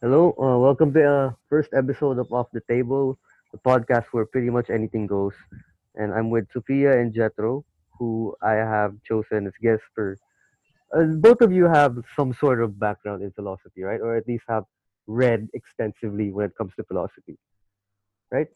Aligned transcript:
Hello, 0.00 0.30
uh, 0.38 0.56
welcome 0.56 0.92
to 0.92 1.00
the 1.00 1.10
uh, 1.10 1.32
first 1.48 1.70
episode 1.74 2.20
of 2.20 2.32
Off 2.32 2.46
the 2.52 2.60
Table, 2.70 3.18
the 3.50 3.58
podcast 3.58 4.04
where 4.12 4.26
pretty 4.26 4.48
much 4.48 4.70
anything 4.70 5.08
goes. 5.08 5.34
And 5.96 6.14
I'm 6.14 6.30
with 6.30 6.46
Sophia 6.52 7.00
and 7.00 7.12
Jethro, 7.12 7.64
who 7.98 8.32
I 8.40 8.52
have 8.52 8.94
chosen 9.02 9.48
as 9.48 9.54
guests 9.60 9.84
for. 9.96 10.16
Uh, 10.94 11.18
both 11.18 11.40
of 11.40 11.50
you 11.50 11.64
have 11.64 11.98
some 12.14 12.32
sort 12.32 12.62
of 12.62 12.78
background 12.78 13.24
in 13.24 13.32
philosophy, 13.32 13.82
right? 13.82 14.00
Or 14.00 14.16
at 14.16 14.28
least 14.28 14.44
have 14.48 14.62
read 15.08 15.48
extensively 15.52 16.30
when 16.30 16.46
it 16.46 16.56
comes 16.56 16.74
to 16.76 16.84
philosophy, 16.84 17.36
right? 18.30 18.46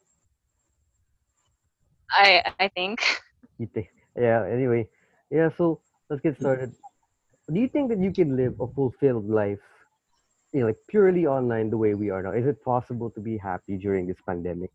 I 2.10 2.52
I 2.60 2.68
think. 2.68 3.00
You 3.58 3.66
think? 3.74 3.88
Yeah. 4.16 4.46
Anyway, 4.46 4.88
yeah. 5.30 5.50
So 5.58 5.80
let's 6.08 6.22
get 6.22 6.38
started. 6.38 6.72
Do 7.52 7.58
you 7.60 7.68
think 7.68 7.90
that 7.90 7.98
you 7.98 8.12
can 8.12 8.36
live 8.36 8.54
a 8.60 8.66
fulfilled 8.66 9.28
life 9.28 9.58
you 10.52 10.60
know, 10.60 10.66
like 10.66 10.76
purely 10.88 11.26
online 11.26 11.70
the 11.70 11.76
way 11.76 11.94
we 11.94 12.10
are 12.10 12.22
now? 12.22 12.32
Is 12.32 12.46
it 12.46 12.62
possible 12.64 13.10
to 13.10 13.20
be 13.20 13.38
happy 13.38 13.76
during 13.76 14.06
this 14.06 14.18
pandemic? 14.26 14.70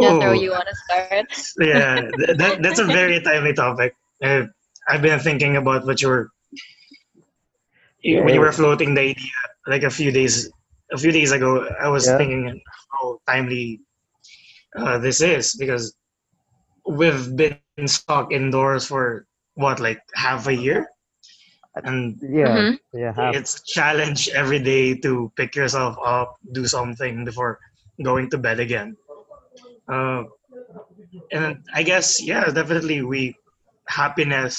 Jethro, 0.00 0.32
you 0.32 0.50
want 0.50 0.68
to 0.68 0.74
start? 0.74 1.26
yeah, 1.60 2.00
that, 2.38 2.58
that's 2.62 2.78
a 2.78 2.84
very 2.84 3.20
timely 3.20 3.52
topic. 3.52 3.94
Uh, 4.22 4.44
I've 4.88 5.02
been 5.02 5.18
thinking 5.20 5.56
about 5.56 5.86
what 5.86 6.00
you 6.02 6.08
were 6.08 6.30
Yeah, 8.02 8.22
when 8.22 8.34
you 8.34 8.40
were 8.40 8.52
floating 8.52 8.94
the 8.94 9.00
idea 9.00 9.30
like 9.66 9.82
a 9.82 9.90
few 9.90 10.10
days 10.12 10.50
a 10.92 10.98
few 10.98 11.12
days 11.12 11.32
ago. 11.32 11.66
I 11.82 11.88
was 11.88 12.06
Yeah. 12.06 12.18
thinking 12.18 12.60
how 12.92 13.18
timely 13.26 13.80
uh, 14.76 14.98
this 14.98 15.20
is 15.20 15.54
because 15.56 15.94
we've 16.88 17.34
been 17.36 17.58
stuck 17.86 18.32
indoors 18.32 18.86
for 18.86 19.26
what 19.54 19.80
like 19.80 20.00
half 20.14 20.46
a 20.46 20.54
year, 20.54 20.86
and 21.84 22.16
Yeah, 22.22 22.56
Mhm. 22.56 22.78
yeah, 22.92 23.12
half. 23.14 23.34
it's 23.34 23.60
a 23.60 23.64
challenge 23.64 24.28
every 24.30 24.58
day 24.58 24.94
to 25.04 25.30
pick 25.36 25.54
yourself 25.54 25.96
up, 26.04 26.36
do 26.52 26.66
something 26.66 27.24
before 27.24 27.58
going 28.02 28.30
to 28.30 28.38
bed 28.38 28.60
again. 28.60 28.96
Uh, 29.88 30.24
and 31.32 31.62
I 31.74 31.82
guess 31.82 32.22
yeah, 32.22 32.44
definitely 32.50 33.02
we 33.02 33.36
happiness 33.88 34.56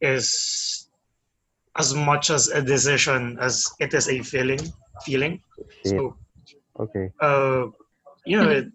is 0.00 0.88
as 1.76 1.94
much 1.94 2.30
as 2.30 2.48
a 2.48 2.62
decision 2.62 3.38
as 3.40 3.66
it 3.80 3.94
is 3.94 4.08
a 4.08 4.22
feeling. 4.22 4.60
Feeling. 5.04 5.40
Shit. 5.84 5.98
So 5.98 6.16
Okay. 6.80 7.10
uh, 7.20 7.66
you 8.26 8.36
know, 8.40 8.48
it, 8.50 8.66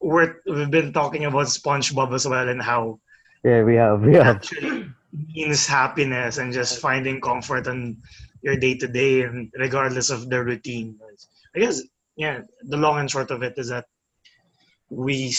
we're 0.00 0.36
we've 0.46 0.70
been 0.70 0.92
talking 0.92 1.24
about 1.24 1.46
SpongeBob 1.46 2.14
as 2.14 2.26
well 2.28 2.48
and 2.48 2.62
how 2.62 3.00
Yeah, 3.44 3.62
we 3.62 3.74
have. 3.76 4.02
We 4.02 4.14
have. 4.14 4.36
actually 4.36 4.86
means 5.34 5.66
happiness 5.66 6.38
and 6.38 6.52
just 6.52 6.80
finding 6.80 7.20
comfort 7.20 7.66
in 7.66 7.96
your 8.42 8.56
day 8.56 8.74
to 8.76 8.86
day 8.86 9.22
and 9.22 9.50
regardless 9.58 10.10
of 10.10 10.28
the 10.28 10.42
routine. 10.42 10.98
I 11.54 11.60
guess 11.60 11.82
yeah, 12.16 12.40
the 12.62 12.76
long 12.76 12.98
and 12.98 13.10
short 13.10 13.30
of 13.30 13.42
it 13.42 13.54
is 13.56 13.68
that 13.68 13.86
we 14.90 15.32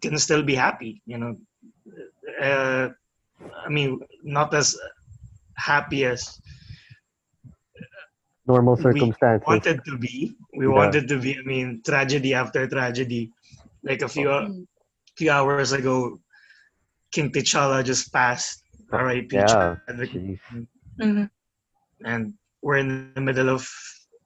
can 0.00 0.18
still 0.18 0.42
be 0.42 0.54
happy. 0.54 1.02
You 1.06 1.18
know, 1.18 1.36
uh, 2.40 2.88
I 3.64 3.68
mean, 3.68 4.00
not 4.22 4.54
as 4.54 4.76
happy 5.56 6.04
as 6.04 6.40
Normal 8.46 8.76
circumstances. 8.76 9.46
we 9.46 9.54
wanted 9.54 9.84
to 9.84 9.98
be. 9.98 10.34
We 10.56 10.66
Yeah. 10.66 10.72
wanted 10.72 11.08
to 11.08 11.18
be. 11.20 11.38
I 11.38 11.42
mean, 11.42 11.82
tragedy 11.84 12.34
after 12.34 12.66
tragedy. 12.68 13.30
Like 13.82 14.02
a 14.02 14.08
few 14.08 14.28
Mm. 14.28 14.66
few 15.16 15.30
hours 15.30 15.72
ago, 15.72 16.18
King 17.12 17.30
T'Challa 17.30 17.84
just 17.84 18.12
passed. 18.12 18.61
R.I.P. 18.92 19.36
Yeah. 19.36 19.76
Chadwick 19.88 20.10
Jeez. 20.10 20.40
Mhm. 21.00 21.30
and 22.04 22.34
we're 22.62 22.76
in 22.76 23.12
the 23.14 23.20
middle 23.20 23.48
of 23.48 23.68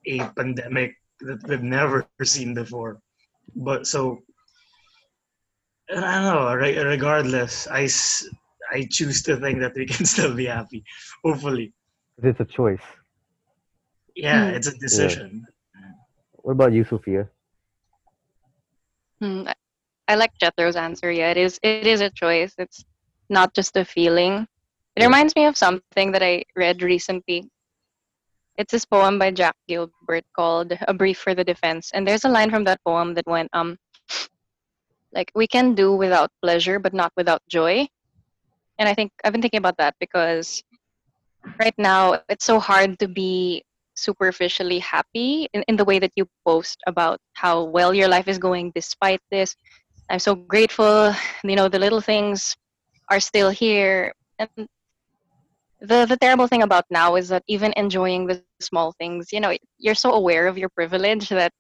a 0.07 0.19
pandemic 0.37 0.95
that 1.21 1.39
we've 1.49 1.63
never 1.63 2.07
seen 2.23 2.55
before. 2.55 3.01
But 3.55 3.87
so 3.87 4.23
I 5.91 5.95
don't 5.95 6.25
know. 6.35 6.55
Re- 6.55 6.79
regardless, 6.79 7.67
I 7.69 7.87
choose 8.91 9.23
to 9.23 9.37
think 9.37 9.61
that 9.61 9.75
we 9.75 9.87
can 9.87 10.05
still 10.15 10.35
be 10.35 10.47
happy. 10.47 10.85
Hopefully, 11.25 11.73
It's 12.23 12.41
a 12.41 12.45
choice. 12.45 12.83
yeah, 14.17 14.51
Hmm. 14.51 14.57
it's 14.57 14.67
a 14.67 14.77
decision. 14.79 15.47
What 16.43 16.53
about 16.53 16.73
you, 16.73 16.85
Sophia? 16.85 17.29
Hmm, 19.21 19.47
I- 19.49 19.55
I 20.09 20.15
like 20.15 20.33
Jethro's 20.39 20.77
answer. 20.77 21.11
Yeah, 21.11 21.31
it 21.31 21.37
is. 21.37 21.59
It 21.63 21.87
is 21.87 22.01
a 22.01 22.11
choice. 22.11 22.55
It's 22.59 22.85
not 23.29 23.55
just 23.55 23.77
a 23.77 23.85
feeling. 23.85 24.47
It 24.97 25.05
reminds 25.05 25.37
me 25.37 25.45
of 25.45 25.59
something 25.59 26.11
that 26.13 26.23
I 26.23 26.45
read 26.57 26.81
recently. 26.81 27.51
It's 28.57 28.73
this 28.73 28.87
poem 28.87 29.19
by 29.19 29.31
Jack 29.31 29.55
Gilbert 29.69 30.25
called 30.35 30.73
"A 30.89 30.95
Brief 30.95 31.19
for 31.19 31.35
the 31.35 31.45
Defense," 31.45 31.91
and 31.93 32.09
there's 32.09 32.25
a 32.25 32.33
line 32.33 32.49
from 32.49 32.65
that 32.65 32.81
poem 32.83 33.13
that 33.15 33.27
went, 33.27 33.51
um, 33.53 33.77
like 35.13 35.31
we 35.35 35.47
can 35.47 35.75
do 35.75 35.93
without 35.93 36.31
pleasure, 36.41 36.79
but 36.79 36.95
not 36.95 37.13
without 37.15 37.43
joy. 37.49 37.87
And 38.79 38.89
I 38.89 38.95
think 38.95 39.13
I've 39.23 39.33
been 39.33 39.43
thinking 39.43 39.61
about 39.61 39.77
that 39.77 39.95
because 40.01 40.63
right 41.61 41.77
now 41.77 42.21
it's 42.31 42.47
so 42.47 42.59
hard 42.59 42.99
to 43.01 43.09
be 43.09 43.65
superficially 43.97 44.79
happy 44.79 45.49
in, 45.53 45.63
in 45.69 45.77
the 45.77 45.85
way 45.85 45.99
that 45.99 46.13
you 46.17 46.27
post 46.45 46.81
about 46.87 47.21
how 47.35 47.65
well 47.65 47.93
your 47.95 48.09
life 48.09 48.29
is 48.29 48.37
going 48.37 48.71
despite 48.75 49.21
this 49.31 49.57
i'm 50.11 50.19
so 50.19 50.35
grateful 50.35 51.15
you 51.45 51.57
know 51.57 51.67
the 51.67 51.79
little 51.79 52.03
things 52.03 52.55
are 53.09 53.21
still 53.21 53.49
here 53.49 54.13
and 54.39 54.69
the 55.81 56.07
the 56.07 56.17
terrible 56.17 56.47
thing 56.47 56.63
about 56.63 56.85
now 56.91 57.17
is 57.17 57.29
that 57.29 57.43
even 57.49 57.73
enjoying 57.77 58.27
the 58.27 58.41
small 58.41 58.73
things 58.77 59.13
you 59.13 59.19
know 59.23 59.33
you're 59.57 59.73
so 59.77 59.93
aware 59.93 60.27
of 60.27 60.39
your 60.39 60.51
privilege 60.55 61.15
that 61.15 61.53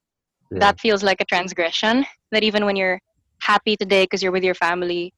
Yeah. 0.51 0.59
that 0.61 0.79
feels 0.81 1.03
like 1.03 1.21
a 1.21 1.25
transgression 1.25 2.05
that 2.31 2.43
even 2.43 2.65
when 2.65 2.77
you're 2.77 2.99
happy 3.41 3.77
today 3.77 4.05
because 4.05 4.23
you're 4.23 4.33
with 4.33 4.45
your 4.45 4.55
family 4.55 5.13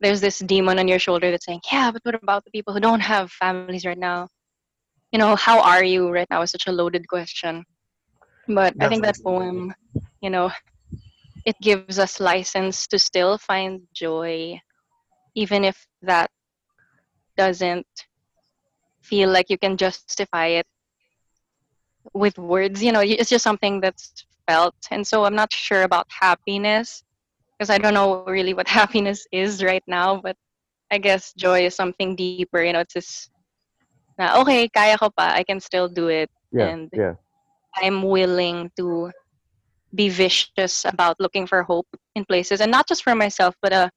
there's 0.00 0.20
this 0.20 0.38
demon 0.40 0.78
on 0.78 0.88
your 0.88 0.98
shoulder 0.98 1.30
that's 1.30 1.46
saying 1.46 1.60
yeah 1.72 1.90
but 1.90 2.02
what 2.04 2.14
about 2.14 2.44
the 2.44 2.50
people 2.50 2.72
who 2.74 2.80
don't 2.80 3.00
have 3.00 3.30
families 3.32 3.72
right 3.72 3.98
now? 3.98 4.14
You 5.12 5.18
know 5.18 5.34
how 5.36 5.60
are 5.60 5.84
you 5.84 6.10
right 6.10 6.26
now? 6.30 6.42
is 6.42 6.50
such 6.50 6.66
a 6.66 6.72
loaded 6.72 7.06
question. 7.08 7.64
But 8.48 8.74
i 8.80 8.88
think 8.88 9.04
that 9.04 9.18
poem 9.24 9.72
you 10.20 10.30
know 10.30 10.50
it 11.44 11.56
gives 11.62 11.98
us 11.98 12.20
license 12.20 12.86
to 12.88 12.98
still 12.98 13.38
find 13.38 13.80
joy 13.94 14.58
even 15.34 15.64
if 15.64 15.86
that 16.02 16.30
doesn't 17.36 17.86
feel 19.02 19.30
like 19.30 19.50
you 19.50 19.58
can 19.58 19.76
justify 19.76 20.38
it 20.46 20.56
with 22.14 22.38
words 22.38 22.82
you 22.82 22.92
know 22.92 23.00
it's 23.00 23.30
just 23.30 23.44
something 23.44 23.80
that's 23.80 24.24
felt 24.48 24.74
and 24.90 25.06
so 25.06 25.24
i'm 25.24 25.34
not 25.34 25.52
sure 25.52 25.82
about 25.82 26.06
happiness 26.10 27.02
because 27.58 27.70
i 27.70 27.78
don't 27.78 27.94
know 27.94 28.24
really 28.26 28.54
what 28.54 28.68
happiness 28.80 29.26
is 29.32 29.62
right 29.62 29.82
now 29.86 30.20
but 30.20 30.36
i 30.90 30.98
guess 30.98 31.32
joy 31.34 31.64
is 31.66 31.74
something 31.74 32.16
deeper 32.16 32.52
you 32.52 32.60
know 32.60 32.68
it's 32.68 32.82
this 32.82 33.16
na, 34.18 34.26
okay 34.40 34.68
kaya 34.68 34.96
ko 34.98 35.10
pa 35.10 35.32
i 35.36 35.42
can 35.44 35.60
still 35.60 35.88
do 35.88 36.08
it 36.08 36.30
Yeah. 36.52 36.74
and 36.74 36.90
Yeah. 36.92 37.14
i'm 37.82 38.02
willing 38.02 38.70
to 38.76 39.10
be 39.94 40.08
vicious 40.08 40.84
about 40.84 41.04
looking 41.08 41.46
for 41.46 41.62
hope 41.62 41.76
in 42.14 42.24
places 42.24 42.60
and 42.60 42.70
not 42.70 42.86
just 42.88 43.02
for 43.02 43.14
myself 43.14 43.54
but 43.62 43.72
uh 43.72 43.88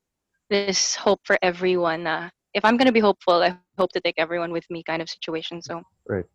this 0.49 0.95
hope 0.95 1.19
for 1.23 1.37
everyone 1.41 2.05
uh, 2.07 2.29
if 2.53 2.63
i'm 2.65 2.77
going 2.77 2.87
to 2.87 2.93
be 2.93 2.99
hopeful 2.99 3.41
i 3.43 3.55
hope 3.77 3.91
to 3.91 4.01
take 4.01 4.15
everyone 4.17 4.51
with 4.51 4.65
me 4.69 4.83
kind 4.83 5.01
of 5.01 5.09
situation 5.09 5.61
so 5.61 5.81
Right. 6.07 6.25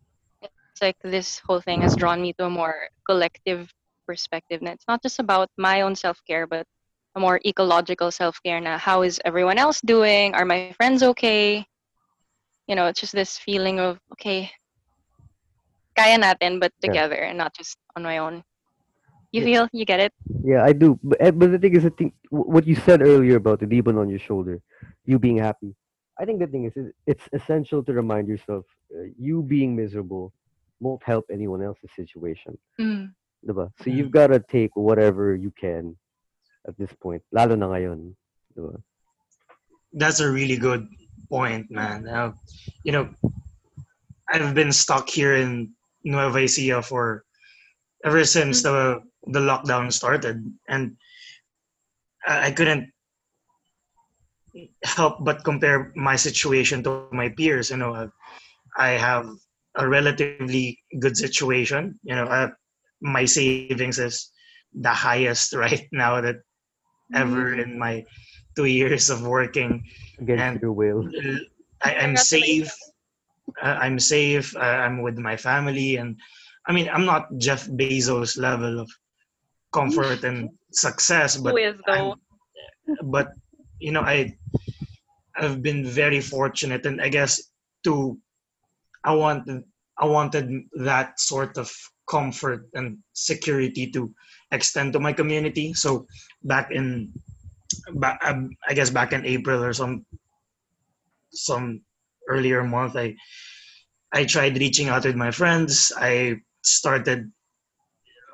it's 0.43 0.81
like 0.83 0.97
this 1.03 1.41
whole 1.47 1.61
thing 1.61 1.83
has 1.83 1.95
drawn 1.97 2.21
me 2.23 2.33
to 2.39 2.47
a 2.47 2.51
more 2.51 2.89
collective 3.09 3.71
perspective 4.07 4.61
and 4.61 4.69
it's 4.71 4.87
not 4.89 5.03
just 5.03 5.19
about 5.19 5.49
my 5.59 5.83
own 5.83 5.95
self-care 5.95 6.47
but 6.47 6.65
a 7.17 7.21
more 7.21 7.41
ecological 7.47 8.11
self-care 8.11 8.61
now 8.61 8.79
how 8.79 9.03
is 9.03 9.21
everyone 9.25 9.59
else 9.59 9.81
doing 9.83 10.35
are 10.35 10.45
my 10.45 10.73
friends 10.77 11.03
okay 11.03 11.65
you 12.67 12.75
know 12.77 12.87
it's 12.87 13.01
just 13.01 13.13
this 13.13 13.37
feeling 13.39 13.81
of 13.81 13.99
okay 14.13 14.51
kaya 15.97 16.17
natin 16.19 16.61
but 16.61 16.73
Yeah. 16.83 16.93
together 16.93 17.17
and 17.17 17.37
not 17.37 17.53
just 17.55 17.77
on 17.97 18.03
my 18.03 18.19
own 18.19 18.43
you 19.33 19.41
Yeah. 19.41 19.45
feel 19.45 19.69
you 19.73 19.85
get 19.85 20.01
it 20.01 20.13
Yeah, 20.45 20.63
I 20.65 20.73
do. 20.73 20.99
But, 21.03 21.21
eh, 21.21 21.31
but 21.31 21.51
the 21.53 21.59
thing 21.59 21.75
is, 21.77 21.85
I 21.85 21.91
think 21.91 22.15
what 22.31 22.67
you 22.67 22.75
said 22.75 23.03
earlier 23.03 23.37
about 23.37 23.61
the 23.61 23.67
demon 23.67 23.97
on 23.99 24.09
your 24.09 24.19
shoulder, 24.19 24.61
you 25.05 25.19
being 25.19 25.39
happy. 25.39 25.75
I 26.21 26.25
think 26.25 26.41
the 26.41 26.47
thing 26.47 26.65
is, 26.65 26.75
is 26.77 26.93
it's 27.07 27.29
essential 27.33 27.83
to 27.85 27.93
remind 27.93 28.27
yourself, 28.29 28.65
uh, 28.95 29.07
you 29.19 29.43
being 29.43 29.77
miserable 29.77 30.33
won't 30.81 31.03
help 31.03 31.27
anyone 31.31 31.63
else's 31.63 31.91
situation. 31.95 32.59
mm. 32.81 33.11
Diba? 33.47 33.71
So 33.83 33.91
you've 33.91 34.09
Mm. 34.11 34.19
got 34.19 34.29
to 34.35 34.41
take 34.41 34.75
whatever 34.75 35.35
you 35.37 35.53
can 35.55 35.95
at 36.67 36.77
this 36.77 36.91
point. 36.99 37.23
Lalo 37.31 37.55
na 37.55 37.71
ngayon. 37.71 38.15
Diba? 38.57 38.83
That's 39.95 40.19
a 40.21 40.31
really 40.31 40.57
good 40.59 40.87
point, 41.31 41.71
man. 41.71 42.07
Uh, 42.09 42.33
you 42.83 42.91
know, 42.93 43.09
I've 44.29 44.55
been 44.55 44.73
stuck 44.73 45.09
here 45.09 45.35
in 45.39 45.73
Nueva 46.05 46.39
Ecija 46.45 46.83
for 46.85 47.25
ever 48.05 48.25
since 48.25 48.63
the 48.63 49.01
the 49.31 49.41
lockdown 49.41 49.93
started, 49.93 50.41
and 50.69 50.97
I, 52.27 52.49
I 52.49 52.51
couldn't 52.53 52.91
help 54.85 55.25
but 55.25 55.45
compare 55.45 55.93
my 55.97 56.17
situation 56.17 56.83
to 56.85 57.09
my 57.13 57.29
peers. 57.29 57.71
You 57.71 57.77
know, 57.79 57.95
I, 57.95 58.07
I 58.77 58.91
have 58.99 59.27
a 59.77 59.89
relatively 59.89 60.79
good 61.01 61.17
situation. 61.17 61.99
You 62.03 62.17
know, 62.17 62.25
uh, 62.27 62.49
my 63.01 63.25
savings 63.25 63.99
is 63.99 64.31
the 64.75 64.93
highest 64.93 65.55
right 65.65 65.87
now 65.93 66.21
that 66.21 66.37
ever 67.15 67.57
Mm. 67.57 67.63
in 67.65 67.71
my 67.79 68.05
two 68.57 68.67
years 68.67 69.09
of 69.11 69.23
working. 69.23 69.85
Against 70.19 70.43
And- 70.43 70.61
your 70.63 70.73
will. 70.73 71.09
I, 71.83 71.95
I'm 71.95 72.17
safe. 72.17 72.71
Uh, 73.63 73.79
I'm 73.81 73.99
safe. 73.99 74.55
Uh, 74.57 74.79
I'm 74.85 75.01
with 75.03 75.17
my 75.17 75.37
family, 75.37 75.97
and 75.97 76.19
I 76.67 76.73
mean, 76.77 76.89
I'm 76.93 77.07
not 77.07 77.31
Jeff 77.39 77.65
Bezos 77.71 78.37
level 78.37 78.81
of 78.83 78.91
comfort 79.73 80.25
and 80.29 80.51
success, 80.73 81.37
but 81.39 81.53
Who 81.53 81.59
is 81.59 81.79
though? 81.87 81.93
I'm- 82.13 82.21
but 83.09 83.29
you 83.81 83.93
know, 83.93 84.03
I 84.03 84.37
I've 85.37 85.63
been 85.63 85.85
very 85.87 86.21
fortunate, 86.21 86.85
and 86.87 87.01
I 87.01 87.09
guess 87.09 87.41
to 87.85 88.19
I 89.05 89.15
wanted 89.15 89.63
I 89.99 90.07
wanted 90.07 90.51
that 90.85 91.21
sort 91.21 91.59
of 91.59 91.71
comfort 92.09 92.69
and 92.75 92.99
security 93.13 93.91
to 93.93 94.13
extend 94.51 94.93
to 94.95 95.01
my 95.01 95.13
community. 95.13 95.75
So 95.75 96.07
back 96.43 96.71
in 96.71 97.13
back, 97.95 98.19
um, 98.25 98.51
I 98.67 98.75
guess 98.75 98.91
back 98.91 99.13
in 99.13 99.27
April 99.27 99.63
or 99.63 99.73
some 99.73 100.07
some 101.33 101.83
earlier 102.29 102.65
month, 102.65 102.97
I 102.97 103.17
I 104.13 104.25
tried 104.25 104.59
reaching 104.59 104.89
out 104.89 105.05
with 105.05 105.17
my 105.17 105.31
friends. 105.31 105.93
I 105.97 106.41
started 106.63 107.31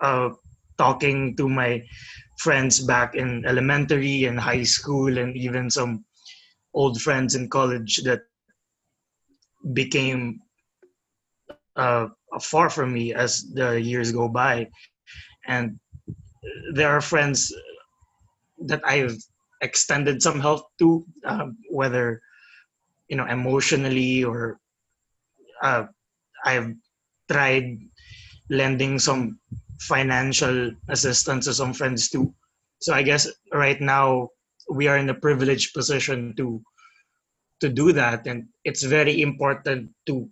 uh, 0.03 0.31
talking 0.79 1.37
to 1.37 1.49
my 1.49 1.83
friends 2.39 2.81
back 2.81 3.15
in 3.15 3.45
elementary 3.47 4.25
and 4.25 4.39
high 4.39 4.63
school, 4.63 5.19
and 5.19 5.37
even 5.37 5.71
some 5.71 6.05
old 6.75 7.01
friends 7.01 7.35
in 7.35 7.49
college 7.49 8.03
that 8.05 8.23
became 9.73 10.41
uh, 11.77 12.09
far 12.41 12.69
from 12.69 12.93
me 12.93 13.15
as 13.15 13.47
the 13.55 13.81
years 13.81 14.13
go 14.13 14.29
by. 14.29 14.69
And 15.47 15.79
there 16.75 16.91
are 16.91 17.01
friends 17.01 17.53
that 18.67 18.81
I've 18.85 19.17
extended 19.63 20.23
some 20.23 20.41
help 20.41 20.67
to, 20.79 21.05
um, 21.25 21.57
whether 21.71 22.21
you 23.09 23.17
know 23.17 23.27
emotionally 23.27 24.25
or 24.25 24.59
uh, 25.63 25.85
I've 26.45 26.75
tried 27.31 27.79
lending 28.51 28.99
some 28.99 29.39
financial 29.85 30.73
assistance 30.89 31.47
to 31.47 31.55
some 31.55 31.73
friends 31.73 32.09
too. 32.09 32.35
So 32.81 32.93
I 32.93 33.03
guess 33.03 33.29
right 33.53 33.81
now 33.81 34.29
we 34.71 34.89
are 34.89 34.99
in 34.99 35.11
a 35.11 35.15
privileged 35.15 35.75
position 35.75 36.35
to 36.37 36.63
to 37.61 37.69
do 37.69 37.93
that, 37.93 38.27
and 38.27 38.49
it's 38.65 38.83
very 38.83 39.23
important 39.23 39.91
to 40.07 40.29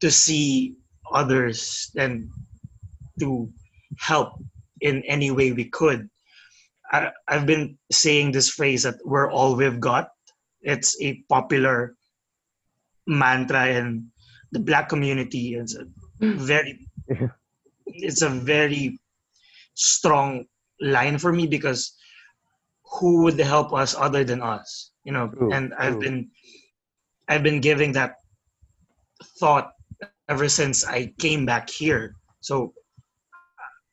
to 0.00 0.10
see 0.10 0.76
others 1.12 1.90
and 1.96 2.28
to 3.20 3.48
help 3.98 4.34
in 4.80 5.02
any 5.06 5.30
way 5.30 5.52
we 5.52 5.64
could. 5.64 6.08
I, 6.92 7.10
I've 7.26 7.46
been 7.46 7.78
saying 7.90 8.32
this 8.32 8.50
phrase 8.50 8.82
that 8.82 8.96
we're 9.04 9.30
all 9.30 9.56
we've 9.56 9.80
got. 9.80 10.10
It's 10.62 11.00
a 11.00 11.22
popular 11.28 11.96
mantra 13.06 13.68
in 13.68 14.10
the 14.52 14.60
black 14.60 14.88
community. 14.88 15.54
It's 15.54 15.74
a 15.74 15.86
mm. 16.20 16.36
very, 16.36 16.86
it's 18.02 18.22
a 18.22 18.28
very 18.28 18.98
strong 19.74 20.44
line 20.80 21.18
for 21.18 21.32
me 21.32 21.46
because 21.46 21.94
who 22.84 23.22
would 23.24 23.38
help 23.38 23.72
us 23.72 23.94
other 23.94 24.24
than 24.24 24.42
us? 24.42 24.90
You 25.04 25.12
know, 25.12 25.28
True, 25.28 25.52
and 25.52 25.74
I've 25.74 25.94
true. 25.94 26.02
been, 26.02 26.30
I've 27.28 27.42
been 27.42 27.60
giving 27.60 27.92
that 27.92 28.16
thought 29.38 29.72
ever 30.28 30.48
since 30.48 30.84
I 30.84 31.12
came 31.18 31.46
back 31.46 31.70
here. 31.70 32.14
So 32.40 32.74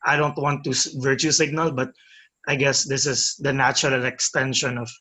I 0.06 0.18
don't 0.18 0.38
want 0.38 0.64
to 0.66 0.74
virtue 1.00 1.32
signal, 1.32 1.72
but 1.72 1.92
I 2.48 2.56
guess 2.56 2.84
this 2.84 3.06
is 3.06 3.36
the 3.40 3.54
natural 3.54 4.06
extension 4.06 4.78
of 4.78 4.92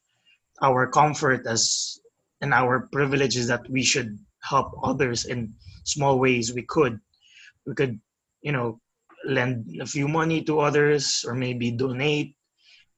our 0.62 0.86
comfort 0.86 1.46
as 1.46 1.98
and 2.40 2.52
our 2.52 2.88
privileges 2.92 3.46
that 3.46 3.68
we 3.70 3.82
should 3.82 4.18
help 4.42 4.74
others 4.82 5.24
in 5.24 5.54
small 5.84 6.18
ways 6.18 6.52
we 6.52 6.62
could. 6.62 7.00
We 7.66 7.74
could, 7.74 8.00
you 8.42 8.52
know, 8.52 8.80
lend 9.24 9.66
a 9.80 9.86
few 9.86 10.08
money 10.08 10.42
to 10.44 10.60
others 10.60 11.24
or 11.26 11.34
maybe 11.34 11.70
donate 11.70 12.36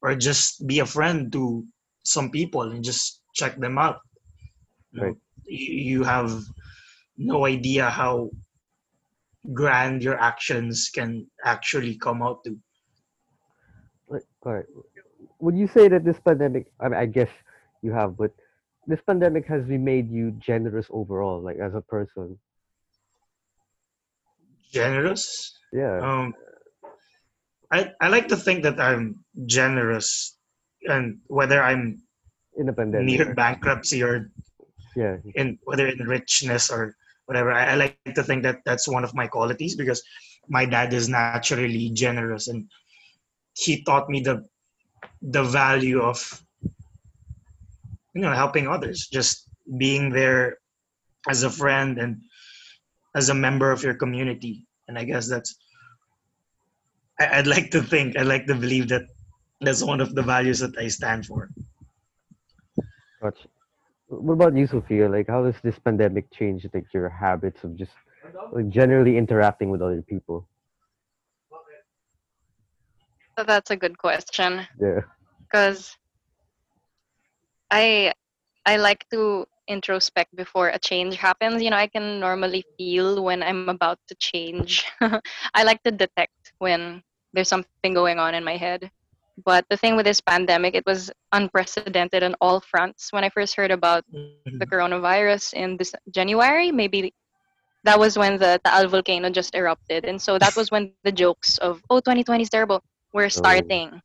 or 0.02 0.14
just 0.14 0.66
be 0.66 0.80
a 0.80 0.86
friend 0.86 1.32
to 1.32 1.64
some 2.04 2.30
people 2.30 2.62
and 2.62 2.84
just 2.84 3.20
check 3.34 3.58
them 3.58 3.78
out. 3.78 4.00
You 4.92 5.02
Right. 5.02 5.16
you 5.46 6.04
have 6.04 6.44
no 7.16 7.46
idea 7.46 7.90
how 7.90 8.30
grand 9.52 10.02
your 10.02 10.18
actions 10.18 10.90
can 10.94 11.26
actually 11.44 11.98
come 11.98 12.22
out 12.22 12.44
to. 12.44 12.56
Alright. 14.44 14.66
Would 15.40 15.56
you 15.56 15.66
say 15.66 15.88
that 15.88 16.04
this 16.04 16.20
pandemic? 16.20 16.66
I 16.80 16.88
mean, 16.88 17.00
I 17.00 17.06
guess 17.06 17.30
you 17.82 17.92
have, 17.92 18.16
but 18.16 18.32
this 18.86 19.00
pandemic 19.06 19.46
has 19.46 19.64
made 19.66 20.10
you 20.10 20.32
generous 20.32 20.86
overall, 20.90 21.40
like 21.40 21.58
as 21.58 21.74
a 21.74 21.80
person. 21.80 22.38
Generous. 24.74 25.54
Yeah. 25.72 26.02
Um, 26.02 26.34
I 27.70 27.94
I 28.02 28.08
like 28.10 28.26
to 28.28 28.36
think 28.36 28.66
that 28.66 28.82
I'm 28.82 29.22
generous, 29.46 30.34
and 30.90 31.22
whether 31.30 31.62
I'm 31.62 32.02
in 32.58 32.66
the 32.66 32.74
pandemic. 32.74 33.06
near 33.06 33.34
bankruptcy 33.34 34.02
or 34.02 34.30
Yeah. 34.98 35.18
in 35.34 35.58
whether 35.66 35.86
in 35.86 36.06
richness 36.06 36.70
or 36.70 36.94
whatever, 37.26 37.50
I, 37.50 37.72
I 37.72 37.74
like 37.74 37.98
to 38.14 38.22
think 38.22 38.42
that 38.42 38.62
that's 38.66 38.86
one 38.86 39.02
of 39.02 39.14
my 39.14 39.26
qualities 39.26 39.74
because 39.74 40.02
my 40.46 40.66
dad 40.66 40.92
is 40.92 41.08
naturally 41.08 41.90
generous, 41.94 42.46
and 42.50 42.70
he 43.54 43.82
taught 43.86 44.10
me 44.10 44.20
the 44.22 44.42
the 45.22 45.42
value 45.42 46.02
of 46.02 46.18
you 48.14 48.22
know 48.22 48.34
helping 48.34 48.66
others, 48.68 49.06
just 49.10 49.50
being 49.78 50.10
there 50.10 50.58
as 51.30 51.42
a 51.42 51.50
friend 51.50 51.98
and 51.98 52.20
as 53.14 53.28
a 53.28 53.34
member 53.34 53.70
of 53.70 53.82
your 53.82 53.94
community. 53.94 54.66
And 54.88 54.98
I 54.98 55.04
guess 55.04 55.28
that's 55.28 55.56
I, 57.18 57.38
I'd 57.38 57.46
like 57.46 57.70
to 57.70 57.82
think, 57.82 58.18
I'd 58.18 58.26
like 58.26 58.46
to 58.46 58.54
believe 58.54 58.88
that 58.88 59.02
that's 59.60 59.82
one 59.82 60.00
of 60.00 60.14
the 60.14 60.22
values 60.22 60.58
that 60.60 60.76
I 60.78 60.88
stand 60.88 61.26
for. 61.26 61.48
Gotcha. 63.22 63.48
What 64.08 64.34
about 64.34 64.56
you, 64.56 64.66
Sophia? 64.66 65.08
Like, 65.08 65.28
how 65.28 65.44
does 65.44 65.54
this 65.62 65.78
pandemic 65.78 66.30
change 66.32 66.66
like 66.74 66.92
your 66.92 67.08
habits 67.08 67.64
of 67.64 67.76
just 67.76 67.92
like 68.52 68.68
generally 68.68 69.16
interacting 69.16 69.70
with 69.70 69.80
other 69.80 70.02
people? 70.02 70.46
So 73.38 73.44
that's 73.44 73.70
a 73.70 73.76
good 73.76 73.98
question 73.98 74.66
Yeah. 74.78 75.00
because 75.40 75.96
I 77.70 78.12
I 78.66 78.76
like 78.76 79.08
to 79.10 79.46
introspect 79.68 80.34
before 80.36 80.68
a 80.68 80.78
change 80.78 81.16
happens. 81.16 81.62
You 81.62 81.70
know, 81.70 81.76
I 81.76 81.86
can 81.86 82.20
normally 82.20 82.64
feel 82.76 83.22
when 83.24 83.42
I'm 83.42 83.68
about 83.68 83.98
to 84.08 84.14
change. 84.16 84.84
I 85.54 85.62
like 85.64 85.82
to 85.84 85.90
detect 85.90 86.52
when 86.58 87.02
there's 87.32 87.48
something 87.48 87.94
going 87.94 88.18
on 88.18 88.34
in 88.34 88.44
my 88.44 88.56
head. 88.56 88.90
But 89.44 89.66
the 89.68 89.76
thing 89.76 89.96
with 89.96 90.06
this 90.06 90.20
pandemic, 90.20 90.74
it 90.74 90.86
was 90.86 91.10
unprecedented 91.32 92.22
on 92.22 92.36
all 92.40 92.60
fronts. 92.60 93.12
When 93.12 93.24
I 93.24 93.28
first 93.30 93.56
heard 93.56 93.72
about 93.72 94.04
mm-hmm. 94.12 94.58
the 94.58 94.66
coronavirus 94.66 95.54
in 95.54 95.76
this 95.76 95.92
January, 96.10 96.70
maybe 96.70 97.12
that 97.82 97.98
was 97.98 98.16
when 98.16 98.38
the 98.38 98.60
Taal 98.64 98.88
volcano 98.88 99.30
just 99.30 99.54
erupted. 99.54 100.04
And 100.04 100.20
so 100.20 100.38
that 100.38 100.56
was 100.56 100.70
when 100.70 100.92
the 101.02 101.12
jokes 101.12 101.58
of, 101.58 101.82
oh, 101.90 101.98
2020 101.98 102.42
is 102.42 102.50
terrible, 102.50 102.82
were 103.12 103.24
oh. 103.24 103.28
starting, 103.28 104.00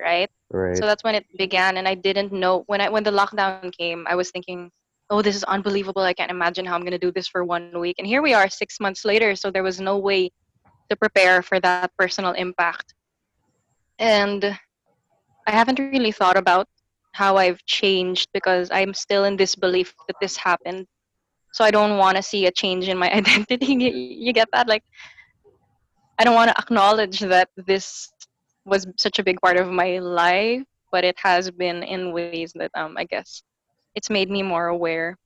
right? 0.00 0.30
Right. 0.50 0.76
So 0.76 0.86
that's 0.86 1.04
when 1.04 1.14
it 1.14 1.26
began. 1.36 1.76
And 1.76 1.86
I 1.86 1.94
didn't 1.94 2.32
know, 2.32 2.64
when, 2.66 2.80
I, 2.80 2.88
when 2.88 3.04
the 3.04 3.10
lockdown 3.10 3.76
came, 3.76 4.06
I 4.08 4.14
was 4.14 4.30
thinking, 4.30 4.70
oh, 5.10 5.22
this 5.22 5.36
is 5.36 5.44
unbelievable. 5.44 6.02
I 6.02 6.14
can't 6.14 6.30
imagine 6.30 6.64
how 6.64 6.74
I'm 6.74 6.82
going 6.82 6.92
to 6.92 6.98
do 6.98 7.12
this 7.12 7.28
for 7.28 7.44
one 7.44 7.78
week. 7.78 7.96
And 7.98 8.06
here 8.06 8.22
we 8.22 8.34
are 8.34 8.48
six 8.48 8.80
months 8.80 9.04
later. 9.04 9.36
So 9.36 9.50
there 9.50 9.62
was 9.62 9.80
no 9.80 9.98
way 9.98 10.30
to 10.90 10.96
prepare 10.96 11.42
for 11.42 11.60
that 11.60 11.90
personal 11.98 12.32
impact. 12.32 12.94
And 13.98 14.58
I 15.46 15.50
haven't 15.50 15.78
really 15.78 16.12
thought 16.12 16.36
about 16.36 16.66
how 17.12 17.36
I've 17.36 17.62
changed 17.66 18.28
because 18.32 18.70
I'm 18.72 18.94
still 18.94 19.24
in 19.24 19.36
this 19.36 19.54
belief 19.54 19.94
that 20.08 20.16
this 20.20 20.36
happened. 20.36 20.86
So 21.52 21.64
I 21.64 21.70
don't 21.70 21.98
want 21.98 22.16
to 22.16 22.22
see 22.22 22.46
a 22.46 22.50
change 22.50 22.88
in 22.88 22.96
my 22.96 23.12
identity. 23.20 23.66
you, 23.66 23.90
you 23.90 24.32
get 24.32 24.48
that? 24.52 24.68
Like, 24.68 24.82
I 26.18 26.24
don't 26.24 26.34
want 26.34 26.50
to 26.50 26.58
acknowledge 26.58 27.20
that 27.20 27.48
this 27.56 28.10
was 28.64 28.86
such 28.96 29.18
a 29.18 29.24
big 29.24 29.40
part 29.40 29.56
of 29.56 29.70
my 29.70 29.98
life, 29.98 30.62
but 30.90 31.04
it 31.04 31.16
has 31.18 31.50
been 31.50 31.82
in 31.82 32.12
ways 32.12 32.52
that 32.54 32.70
um 32.74 32.96
I 32.96 33.04
guess 33.04 33.42
it's 33.94 34.10
made 34.10 34.30
me 34.30 34.42
more 34.42 34.68
aware. 34.68 35.16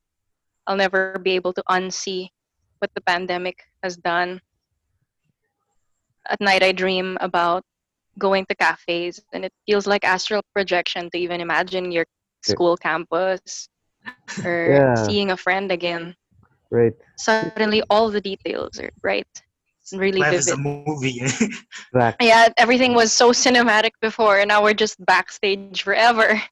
I'll 0.67 0.77
never 0.77 1.19
be 1.19 1.33
able 1.33 1.53
to 1.55 1.63
unsee 1.71 2.29
what 2.79 2.91
the 2.95 3.01
pandemic 3.01 3.63
has 3.83 3.97
done. 3.97 4.41
At 6.29 6.41
night, 6.41 6.63
I 6.63 6.73
dream 6.73 7.17
about 7.21 7.63
going 8.19 8.47
to 8.47 8.55
cafes, 8.55 9.23
and 9.33 9.45
it 9.45 9.53
feels 9.67 9.87
like 9.87 10.05
astral 10.05 10.43
projection 10.55 11.11
to 11.11 11.19
even 11.19 11.41
imagine 11.41 11.93
your 11.93 12.07
Yeah. 12.47 12.53
school 12.53 12.77
campus 12.77 13.69
or 14.45 14.67
Yeah. 14.69 14.95
seeing 15.07 15.31
a 15.31 15.37
friend 15.37 15.71
again. 15.71 16.17
Right. 16.71 16.95
Suddenly, 17.17 17.83
all 17.91 18.11
the 18.11 18.21
details 18.21 18.81
are 18.81 18.91
right. 19.03 19.29
It's 19.83 19.93
really 19.93 20.19
Life 20.19 20.35
is 20.35 20.49
a 20.51 20.57
movie. 20.57 21.23
Back. 21.93 22.17
Yeah, 22.21 22.49
everything 22.57 22.93
was 22.95 23.13
so 23.13 23.31
cinematic 23.31 23.93
before, 24.01 24.41
and 24.41 24.49
now 24.49 24.63
we're 24.65 24.75
just 24.75 24.99
backstage 25.07 25.83
forever, 25.83 26.43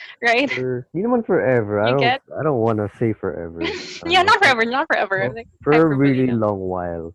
right? 0.22 0.50
For, 0.50 0.86
you 0.92 1.02
naman 1.04 1.24
forever. 1.26 1.80
I 1.80 1.90
don't. 1.90 2.00
get- 2.00 2.22
I 2.38 2.42
don't 2.42 2.58
want 2.58 2.78
to 2.78 2.90
say 2.98 3.12
forever. 3.12 3.60
yeah, 4.08 4.22
not 4.22 4.38
forever, 4.38 4.64
not 4.64 4.86
forever. 4.88 5.18
Well, 5.28 5.34
Like, 5.34 5.48
for 5.62 5.72
a 5.72 5.84
really 5.96 6.26
knows. 6.26 6.40
long 6.40 6.60
while. 6.60 7.14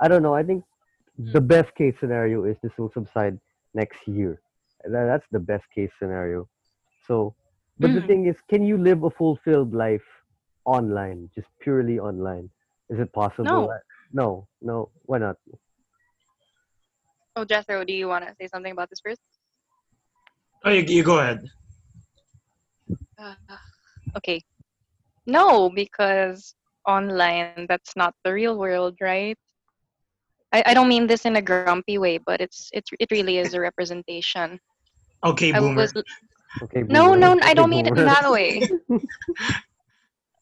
I 0.00 0.08
don't 0.08 0.22
know. 0.22 0.34
I 0.34 0.42
think 0.42 0.64
the 1.18 1.40
Mm. 1.40 1.48
best 1.48 1.74
case 1.74 1.94
scenario 2.00 2.44
is 2.44 2.56
this 2.62 2.72
will 2.78 2.92
subside 2.92 3.40
next 3.74 4.06
year. 4.06 4.40
That's 4.84 5.24
the 5.32 5.40
best 5.40 5.64
case 5.74 5.90
scenario. 5.98 6.48
So, 7.08 7.34
but 7.80 7.94
the 7.94 8.00
Mm. 8.00 8.06
thing 8.06 8.20
is, 8.26 8.36
can 8.48 8.62
you 8.62 8.76
live 8.76 9.02
a 9.04 9.10
fulfilled 9.10 9.72
life 9.72 10.04
online, 10.64 11.30
just 11.34 11.48
purely 11.60 11.98
online? 11.98 12.50
Is 12.90 13.00
it 13.00 13.12
possible? 13.12 13.72
No. 13.72 13.72
No, 14.12 14.48
no. 14.60 14.90
Why 15.08 15.18
not? 15.18 15.36
Oh, 17.34 17.44
Jethro, 17.44 17.84
do 17.84 17.92
you 17.92 18.08
want 18.08 18.24
to 18.26 18.34
say 18.40 18.46
something 18.48 18.72
about 18.72 18.88
this 18.90 19.00
first? 19.00 19.20
oh, 20.64 20.70
you, 20.70 20.82
you 20.82 21.02
go 21.02 21.18
ahead. 21.18 21.44
Uh, 23.18 23.34
okay. 24.16 24.40
No, 25.26 25.70
because 25.70 26.54
online, 26.86 27.66
that's 27.68 27.96
not 27.96 28.14
the 28.24 28.32
real 28.32 28.56
world, 28.58 28.96
right? 29.00 29.36
I, 30.52 30.62
I 30.66 30.74
don't 30.74 30.88
mean 30.88 31.06
this 31.06 31.24
in 31.26 31.36
a 31.36 31.42
grumpy 31.42 31.98
way, 31.98 32.18
but 32.18 32.40
it's 32.40 32.70
it's 32.72 32.90
it 33.00 33.10
really 33.10 33.38
is 33.38 33.54
a 33.54 33.60
representation. 33.60 34.58
Okay, 35.24 35.52
I 35.52 35.60
boomer. 35.60 35.82
was 35.82 35.92
Okay. 36.62 36.82
no, 36.82 37.08
boomer. 37.14 37.16
no, 37.18 37.32
Okay, 37.32 37.48
I 37.50 37.54
don't 37.54 37.70
mean 37.70 37.86
it 37.86 37.96
in 37.98 38.04
that 38.06 38.30
way. 38.30 38.62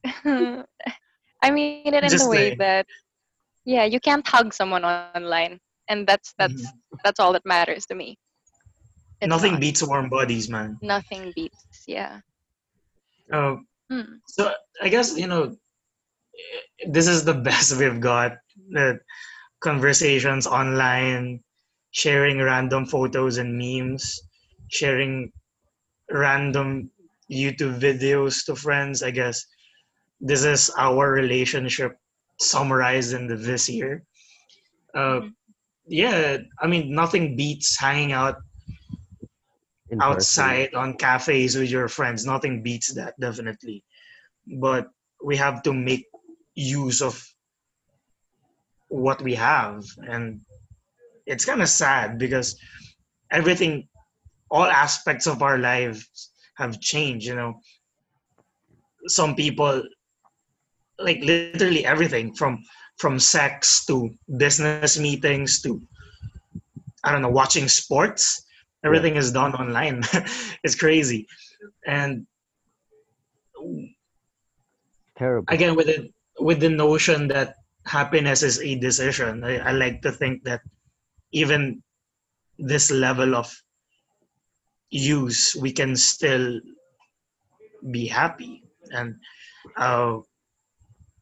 I 1.42 1.50
mean 1.50 1.94
it 1.94 2.04
in 2.04 2.10
Just 2.10 2.24
the 2.24 2.30
way 2.30 2.50
saying. 2.50 2.58
that 2.58 2.86
yeah, 3.64 3.84
you 3.84 4.00
can't 4.00 4.26
hug 4.26 4.52
someone 4.52 4.84
online, 4.84 5.58
and 5.88 6.06
that's 6.06 6.34
that's 6.38 6.52
that's 7.02 7.18
all 7.20 7.32
that 7.32 7.44
matters 7.46 7.86
to 7.86 7.94
me. 7.94 8.18
It's 9.20 9.28
Nothing 9.28 9.52
not. 9.52 9.60
beats 9.60 9.82
warm 9.82 10.08
bodies, 10.10 10.48
man. 10.50 10.76
nothing 10.82 11.32
beats. 11.34 11.84
Yeah. 11.86 12.20
Uh, 13.32 13.56
Hmm. 13.90 14.16
so 14.26 14.50
I 14.80 14.88
guess 14.88 15.14
you 15.16 15.26
know 15.26 15.54
this 16.88 17.06
is 17.06 17.24
the 17.24 17.34
best 17.48 17.76
we've 17.78 18.00
got. 18.00 18.36
The 18.70 18.98
conversations 19.60 20.46
online, 20.46 21.40
sharing 21.90 22.38
random 22.40 22.86
photos 22.86 23.38
and 23.38 23.56
memes, 23.58 24.20
sharing 24.68 25.32
random 26.10 26.90
YouTube 27.30 27.80
videos 27.80 28.44
to 28.46 28.54
friends. 28.56 29.02
I 29.02 29.10
guess 29.10 29.44
this 30.20 30.44
is 30.44 30.70
our 30.78 31.10
relationship 31.12 31.96
summarized 32.38 33.14
in 33.14 33.26
the, 33.26 33.36
this 33.36 33.68
year. 33.68 34.04
Uh, 34.94 35.20
Mhm. 35.20 35.34
yeah, 35.86 36.38
I 36.60 36.66
mean 36.66 36.92
nothing 36.94 37.36
beats 37.36 37.78
hanging 37.78 38.12
out 38.12 38.36
In 39.90 39.98
person. 39.98 40.12
outside 40.12 40.74
on 40.74 40.96
cafes 40.96 41.56
with 41.56 41.70
your 41.70 41.88
friends. 41.88 42.24
Nothing 42.24 42.62
beats 42.62 42.94
that, 42.94 43.18
definitely. 43.20 43.84
But 44.46 44.88
we 45.22 45.36
have 45.36 45.62
to 45.64 45.72
make 45.72 46.06
use 46.54 47.02
of 47.02 47.22
what 48.88 49.20
we 49.22 49.34
have. 49.34 49.84
And 50.08 50.40
it's 51.26 51.44
kind 51.44 51.62
of 51.62 51.68
sad 51.68 52.18
because 52.18 52.58
everything, 53.30 53.88
all 54.50 54.64
aspects 54.64 55.26
of 55.26 55.42
our 55.42 55.58
lives 55.58 56.30
have 56.56 56.80
changed, 56.80 57.26
you 57.26 57.34
know. 57.34 57.60
Some 59.06 59.34
people, 59.34 59.82
like 60.98 61.20
literally 61.20 61.84
everything 61.84 62.34
from 62.34 62.64
from 62.96 63.18
sex 63.18 63.84
to 63.86 64.14
business 64.38 64.98
meetings 64.98 65.60
to 65.62 65.82
I 67.02 67.12
don't 67.12 67.22
know 67.22 67.28
watching 67.28 67.68
sports 67.68 68.44
everything 68.84 69.16
is 69.16 69.32
done 69.32 69.54
online. 69.54 70.02
It's 70.64 70.74
crazy. 70.76 71.26
And 71.86 72.26
Terrible. 75.16 75.52
again 75.52 75.74
with 75.76 75.88
it 75.88 76.12
with 76.40 76.60
the 76.60 76.68
notion 76.68 77.28
that 77.28 77.54
happiness 77.86 78.42
is 78.42 78.60
a 78.60 78.74
decision 78.76 79.44
I, 79.44 79.58
I 79.58 79.72
like 79.72 80.02
to 80.02 80.10
think 80.12 80.42
that 80.44 80.60
even 81.32 81.82
this 82.58 82.90
level 82.90 83.34
of 83.36 83.52
use 84.90 85.54
we 85.56 85.72
can 85.72 85.96
still 85.96 86.60
be 87.90 88.06
happy. 88.06 88.62
And 88.92 89.16
uh, 89.76 90.18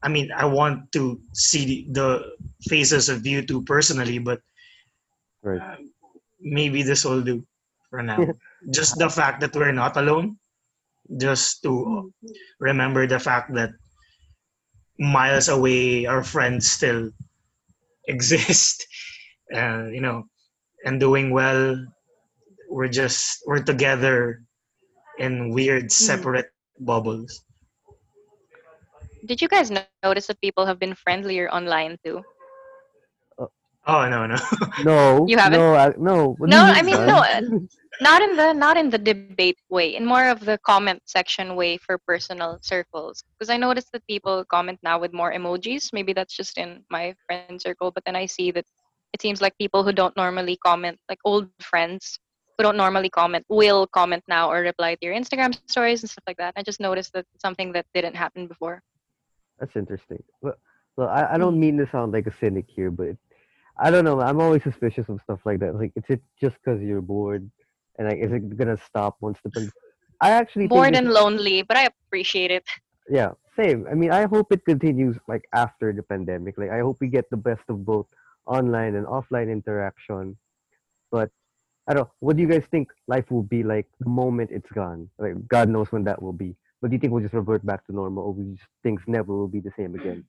i 0.03 0.09
mean 0.09 0.29
i 0.35 0.45
want 0.45 0.91
to 0.91 1.19
see 1.33 1.87
the 1.91 2.09
faces 2.67 3.09
of 3.09 3.25
you 3.25 3.41
two 3.45 3.63
personally 3.63 4.19
but 4.19 4.39
Right. 5.43 5.61
uh, 5.61 5.75
maybe 6.41 6.83
this 6.83 7.03
will 7.05 7.21
do 7.21 7.45
for 7.93 8.01
now. 8.01 8.25
Just 8.73 8.97
the 8.97 9.05
fact 9.05 9.37
that 9.45 9.53
we're 9.53 9.69
not 9.69 9.93
alone. 10.01 10.41
Just 11.21 11.61
to 11.61 12.09
remember 12.57 13.05
the 13.05 13.21
fact 13.21 13.53
that 13.53 13.69
miles 14.97 15.45
away 15.45 16.09
our 16.09 16.25
friends 16.25 16.65
still 16.65 17.13
exist. 18.09 18.81
Uh, 19.53 19.85
you 19.93 20.01
know 20.01 20.25
and 20.83 20.99
doing 20.99 21.29
well. 21.29 21.77
We're 22.65 22.89
just 22.89 23.45
we're 23.45 23.61
together 23.61 24.41
in 25.21 25.53
weird 25.53 25.91
separate 25.91 26.49
bubbles. 26.81 27.45
Did 29.25 29.37
you 29.37 29.47
guys 29.47 29.71
notice 30.03 30.27
that 30.27 30.41
people 30.41 30.65
have 30.65 30.79
been 30.79 30.95
friendlier 30.95 31.47
online 31.53 32.01
too? 32.03 32.25
Oh 33.87 34.09
no 34.09 34.25
no 34.25 34.37
No. 34.83 35.25
You 35.27 35.37
haven't? 35.37 35.59
No. 35.59 35.75
I, 35.75 35.93
no. 35.97 36.35
What 36.37 36.49
No, 36.49 36.65
you 36.65 36.73
I 36.73 36.81
mean, 36.81 36.95
no, 37.05 37.21
man? 37.21 37.69
Not 38.01 38.21
in 38.21 38.35
the 38.35 38.53
not 38.53 38.75
in 38.75 38.89
the 38.89 38.97
debate 38.97 39.59
way, 39.69 39.95
in 39.95 40.05
more 40.05 40.27
of 40.27 40.39
the 40.39 40.57
comment 40.65 41.01
section 41.05 41.55
way 41.55 41.77
for 41.77 41.97
personal 41.99 42.59
circles. 42.61 43.23
Because 43.33 43.49
I 43.49 43.57
noticed 43.57 43.91
that 43.93 44.05
people 44.07 44.43
comment 44.45 44.79
now 44.83 44.99
with 44.99 45.13
more 45.13 45.31
emojis. 45.31 45.93
Maybe 45.93 46.11
that's 46.13 46.35
just 46.35 46.57
in 46.57 46.83
my 46.89 47.15
friend 47.27 47.61
circle, 47.61 47.91
but 47.91 48.03
then 48.05 48.15
I 48.15 48.25
see 48.25 48.51
that 48.51 48.65
it 49.13 49.21
seems 49.21 49.41
like 49.41 49.55
people 49.57 49.83
who 49.83 49.91
don't 49.91 50.15
normally 50.17 50.57
comment, 50.65 50.97
like 51.07 51.19
old 51.23 51.47
friends 51.61 52.17
who 52.57 52.63
don't 52.63 52.77
normally 52.77 53.09
comment, 53.09 53.45
will 53.47 53.85
comment 53.87 54.23
now 54.27 54.49
or 54.51 54.61
reply 54.61 54.95
to 54.95 55.05
your 55.05 55.15
Instagram 55.15 55.53
stories 55.69 56.01
and 56.01 56.09
stuff 56.09 56.23
like 56.25 56.37
that. 56.37 56.53
I 56.55 56.63
just 56.63 56.79
noticed 56.79 57.13
that 57.13 57.25
something 57.39 57.71
that 57.73 57.85
didn't 57.93 58.15
happen 58.15 58.47
before. 58.47 58.81
That's 59.59 59.75
interesting. 59.75 60.23
Well, 60.41 60.55
well 60.97 61.09
I, 61.09 61.33
I 61.33 61.37
don't 61.37 61.59
mean 61.59 61.77
to 61.77 61.87
sound 61.89 62.11
like 62.11 62.25
a 62.25 62.33
cynic 62.39 62.65
here, 62.67 62.89
but 62.89 63.15
I 63.77 63.89
don't 63.91 64.05
know. 64.05 64.21
I'm 64.21 64.39
always 64.39 64.63
suspicious 64.63 65.09
of 65.09 65.19
stuff 65.23 65.39
like 65.45 65.59
that. 65.59 65.75
Like, 65.75 65.91
is 65.95 66.03
it 66.09 66.21
just 66.39 66.57
because 66.63 66.81
you're 66.81 67.01
bored, 67.01 67.49
and 67.97 68.07
like, 68.07 68.19
is 68.19 68.31
it 68.31 68.57
gonna 68.57 68.77
stop 68.77 69.17
once 69.21 69.39
the? 69.43 69.49
pan- 69.49 69.71
I 70.21 70.31
actually 70.31 70.67
Bored 70.67 70.93
think 70.93 70.97
and 70.97 71.11
lonely, 71.13 71.63
but 71.63 71.75
I 71.77 71.85
appreciate 71.85 72.51
it. 72.51 72.65
yeah, 73.09 73.31
same. 73.57 73.87
I 73.89 73.95
mean, 73.95 74.11
I 74.11 74.25
hope 74.25 74.51
it 74.51 74.63
continues 74.65 75.17
like 75.27 75.43
after 75.53 75.91
the 75.91 76.03
pandemic. 76.03 76.57
Like, 76.57 76.69
I 76.71 76.79
hope 76.79 76.97
we 77.01 77.07
get 77.07 77.29
the 77.29 77.37
best 77.37 77.63
of 77.69 77.85
both 77.85 78.07
online 78.45 78.95
and 78.95 79.05
offline 79.07 79.51
interaction. 79.51 80.37
But 81.11 81.29
I 81.87 81.93
don't. 81.93 82.03
know, 82.05 82.11
What 82.19 82.37
do 82.37 82.43
you 82.43 82.47
guys 82.49 82.65
think 82.71 82.89
life 83.07 83.29
will 83.31 83.43
be 83.43 83.63
like 83.63 83.87
the 83.99 84.09
moment 84.09 84.51
it's 84.51 84.71
gone? 84.71 85.09
Like, 85.17 85.47
God 85.47 85.69
knows 85.69 85.91
when 85.91 86.03
that 86.05 86.21
will 86.21 86.33
be. 86.33 86.55
But 86.81 86.91
do 86.91 86.95
you 86.95 86.99
think 86.99 87.11
we'll 87.13 87.23
just 87.23 87.33
revert 87.33 87.65
back 87.65 87.85
to 87.87 87.93
normal, 87.93 88.23
or 88.25 88.33
we 88.33 88.53
just, 88.55 88.67
things 88.83 89.01
never 89.07 89.33
will 89.35 89.47
be 89.47 89.59
the 89.61 89.71
same 89.77 89.95
again? 89.95 90.25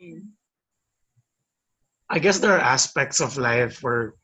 Hmm. 0.00 0.18
I 2.10 2.18
guess 2.18 2.38
there 2.38 2.52
are 2.52 2.60
aspects 2.60 3.20
of 3.20 3.36
life 3.38 3.82
where 3.82 4.14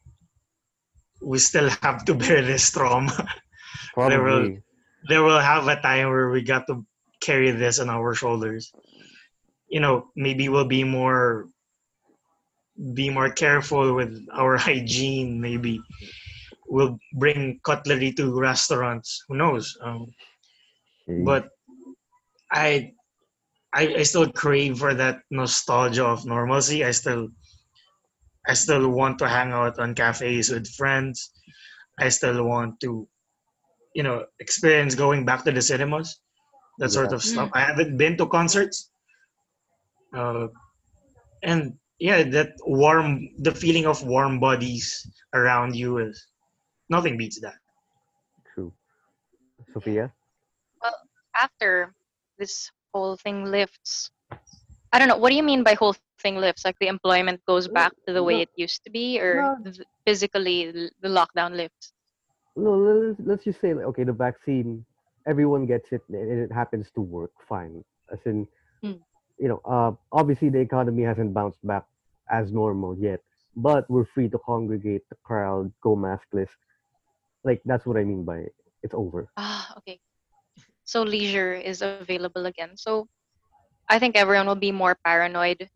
we 1.22 1.38
still 1.38 1.68
have 1.82 2.04
to 2.06 2.14
bear 2.14 2.42
this 2.42 2.70
trauma. 2.70 3.12
There 3.96 4.22
will- 4.22 4.46
Probably. 4.50 4.62
there 5.08 5.22
will 5.22 5.40
have 5.40 5.66
a 5.68 5.80
time 5.80 6.08
where 6.10 6.30
we 6.30 6.42
got 6.42 6.66
to 6.68 6.86
carry 7.20 7.50
this 7.50 7.78
on 7.80 7.88
our 7.90 8.14
shoulders. 8.14 8.70
You 9.68 9.80
know, 9.80 10.08
maybe 10.16 10.48
we'll 10.48 10.66
be 10.68 10.84
more 10.84 11.48
be 12.94 13.10
more 13.10 13.28
careful 13.30 13.94
with 13.94 14.14
our 14.32 14.56
hygiene. 14.68 15.40
Maybe 15.40 15.80
we'll 16.68 16.98
bring 17.18 17.60
cutlery 17.64 18.12
to 18.14 18.32
restaurants. 18.38 19.24
Who 19.28 19.36
knows? 19.36 19.76
Um, 19.82 20.06
Jeez. 21.08 21.24
but 21.24 21.48
I, 22.50 22.92
I 23.74 24.00
I 24.00 24.02
still 24.04 24.30
crave 24.30 24.78
for 24.78 24.94
that 24.94 25.22
nostalgia 25.30 26.04
of 26.06 26.24
normalcy. 26.26 26.84
I 26.84 26.92
still 26.92 27.28
I 28.46 28.54
still 28.54 28.88
want 28.88 29.18
to 29.18 29.28
hang 29.28 29.52
out 29.52 29.78
on 29.78 29.94
cafes 29.94 30.50
with 30.50 30.66
friends. 30.68 31.30
I 31.98 32.08
still 32.08 32.44
want 32.44 32.80
to, 32.80 33.06
you 33.94 34.02
know, 34.02 34.24
experience 34.38 34.94
going 34.94 35.24
back 35.24 35.44
to 35.44 35.52
the 35.52 35.60
cinemas, 35.60 36.20
that 36.78 36.90
sort 36.90 37.12
of 37.12 37.22
stuff. 37.22 37.50
I 37.52 37.60
haven't 37.60 37.96
been 37.96 38.16
to 38.16 38.26
concerts, 38.26 38.90
uh, 40.16 40.48
and 41.42 41.74
yeah, 41.98 42.22
that 42.22 42.52
warm, 42.64 43.28
the 43.38 43.52
feeling 43.52 43.86
of 43.86 44.02
warm 44.02 44.40
bodies 44.40 45.06
around 45.34 45.76
you 45.76 45.98
is 45.98 46.26
nothing 46.88 47.18
beats 47.18 47.40
that. 47.40 47.60
True. 48.54 48.72
Sophia? 49.74 50.10
Well, 50.82 50.96
after 51.36 51.94
this 52.38 52.70
whole 52.92 53.16
thing 53.16 53.44
lifts. 53.44 54.10
I 54.92 54.98
don't 54.98 55.08
know. 55.08 55.16
What 55.18 55.30
do 55.30 55.36
you 55.36 55.42
mean 55.42 55.62
by 55.62 55.74
whole 55.74 55.94
thing 56.20 56.36
lifts? 56.36 56.64
Like 56.64 56.76
the 56.80 56.88
employment 56.88 57.40
goes 57.46 57.68
back 57.68 57.92
to 58.06 58.12
the 58.12 58.22
way 58.22 58.36
no. 58.36 58.40
it 58.42 58.50
used 58.56 58.84
to 58.84 58.90
be, 58.90 59.20
or 59.20 59.56
No. 59.64 59.72
physically 60.06 60.70
the 61.00 61.08
lockdown 61.08 61.56
lifts? 61.56 61.92
No, 62.56 62.76
let's, 62.76 63.20
let's 63.24 63.44
just 63.44 63.60
say 63.60 63.74
like, 63.74 63.86
okay, 63.86 64.04
the 64.04 64.12
vaccine, 64.12 64.84
everyone 65.26 65.66
gets 65.66 65.92
it, 65.92 66.02
and 66.08 66.40
it 66.40 66.52
happens 66.52 66.90
to 66.94 67.00
work 67.00 67.32
fine. 67.48 67.84
As 68.12 68.20
in, 68.26 68.46
Hmm. 68.82 69.00
you 69.38 69.48
know, 69.48 69.60
uh, 69.64 69.92
obviously 70.12 70.48
the 70.48 70.60
economy 70.60 71.02
hasn't 71.02 71.32
bounced 71.34 71.64
back 71.66 71.84
as 72.30 72.52
normal 72.52 72.96
yet, 72.98 73.20
but 73.56 73.88
we're 73.90 74.04
free 74.04 74.28
to 74.28 74.38
congregate, 74.38 75.02
the 75.10 75.16
crowd, 75.22 75.72
go 75.82 75.96
maskless. 75.96 76.50
Like 77.44 77.62
that's 77.64 77.86
what 77.86 77.96
I 77.96 78.04
mean 78.04 78.24
by 78.24 78.46
it's 78.82 78.94
over. 78.94 79.28
Ah, 79.36 79.74
okay. 79.78 79.98
So 80.84 81.02
leisure 81.02 81.54
is 81.54 81.82
available 81.82 82.46
again. 82.46 82.76
So 82.76 83.06
I 83.88 83.98
think 83.98 84.16
everyone 84.16 84.46
will 84.46 84.54
be 84.60 84.72
more 84.72 84.96
paranoid. 85.04 85.68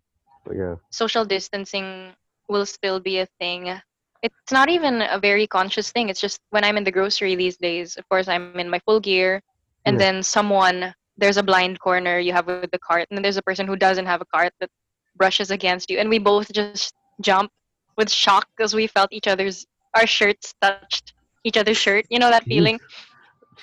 Yeah, 0.53 0.77
Social 0.91 1.25
distancing 1.25 2.15
will 2.49 2.67
still 2.67 3.01
be 3.01 3.19
a 3.19 3.27
thing. 3.41 3.81
It's 4.23 4.53
not 4.53 4.69
even 4.69 5.03
a 5.03 5.19
very 5.19 5.47
conscious 5.47 5.91
thing. 5.93 6.09
It's 6.09 6.21
just 6.21 6.41
when 6.51 6.65
I'm 6.65 6.77
in 6.77 6.85
the 6.85 6.93
grocery 6.93 7.35
these 7.37 7.57
days, 7.57 7.97
of 7.97 8.09
course, 8.09 8.29
I'm 8.29 8.59
in 8.59 8.69
my 8.71 8.81
full 8.81 9.01
gear, 9.01 9.41
and 9.85 9.99
Yeah. 9.99 9.99
then 9.99 10.23
someone, 10.23 10.95
there's 11.17 11.37
a 11.37 11.43
blind 11.43 11.81
corner 11.81 12.19
you 12.19 12.33
have 12.33 12.47
with 12.47 12.71
the 12.71 12.79
cart, 12.79 13.07
and 13.11 13.17
then 13.17 13.23
there's 13.23 13.37
a 13.37 13.43
person 13.43 13.67
who 13.67 13.77
doesn't 13.77 14.07
have 14.07 14.21
a 14.21 14.27
cart 14.27 14.53
that 14.61 14.71
brushes 15.17 15.51
against 15.51 15.91
you, 15.91 15.99
and 15.99 16.09
we 16.09 16.19
both 16.19 16.53
just 16.53 16.95
jump 17.21 17.51
with 17.97 18.11
shock 18.11 18.47
because 18.57 18.75
we 18.75 18.87
felt 18.87 19.13
each 19.13 19.27
other's, 19.29 19.67
our 19.95 20.07
shirts 20.07 20.55
touched 20.61 21.15
each 21.45 21.57
other's 21.57 21.77
shirt. 21.77 22.07
You 22.11 22.19
know 22.19 22.31
that 22.31 22.45
Jeez. 22.45 22.49
feeling? 22.49 22.81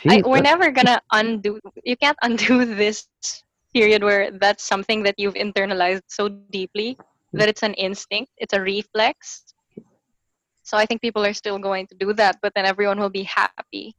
I, 0.08 0.22
we're 0.26 0.42
never 0.42 0.72
gonna 0.72 1.02
undo 1.12 1.60
you 1.84 1.96
can't 1.98 2.18
undo 2.22 2.66
this 2.82 3.08
period 3.74 4.04
where 4.04 4.32
that's 4.32 4.64
something 4.64 5.04
that 5.04 5.16
you've 5.18 5.36
internalized 5.36 6.04
so 6.08 6.30
deeply 6.30 6.98
that 7.34 7.48
it's 7.48 7.64
an 7.64 7.74
instinct 7.76 8.32
it's 8.38 8.54
a 8.54 8.62
reflex. 8.62 9.44
So 10.64 10.78
i 10.78 10.86
think 10.86 11.02
people 11.02 11.26
are 11.26 11.34
still 11.34 11.60
going 11.60 11.88
to 11.88 11.96
do 11.96 12.14
that 12.14 12.38
but 12.42 12.54
then 12.56 12.66
everyone 12.66 13.00
will 13.00 13.10
be 13.10 13.24
happy 13.24 13.96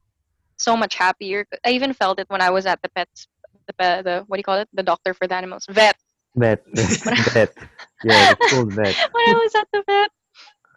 so 0.58 0.76
much 0.76 0.94
happier. 0.94 1.44
I 1.66 1.70
even 1.70 1.92
felt 1.92 2.20
it 2.20 2.28
when 2.28 2.40
i 2.40 2.50
was 2.50 2.66
at 2.66 2.80
the 2.82 2.90
pets 2.90 3.26
the, 3.66 3.72
pet, 3.74 4.04
the 4.04 4.24
what 4.26 4.36
do 4.36 4.40
you 4.40 4.44
call 4.44 4.58
it? 4.58 4.68
The 4.72 4.82
doctor 4.82 5.14
for 5.14 5.26
the 5.26 5.34
animals. 5.34 5.66
Vet. 5.70 5.96
Vet, 6.34 6.62
vet. 6.74 7.52
Yeah, 8.04 8.32
it's 8.32 8.52
called 8.52 8.72
vet. 8.72 8.96
when 9.12 9.28
i 9.28 9.34
was 9.34 9.54
at 9.54 9.68
the 9.72 9.82
vet 9.86 10.10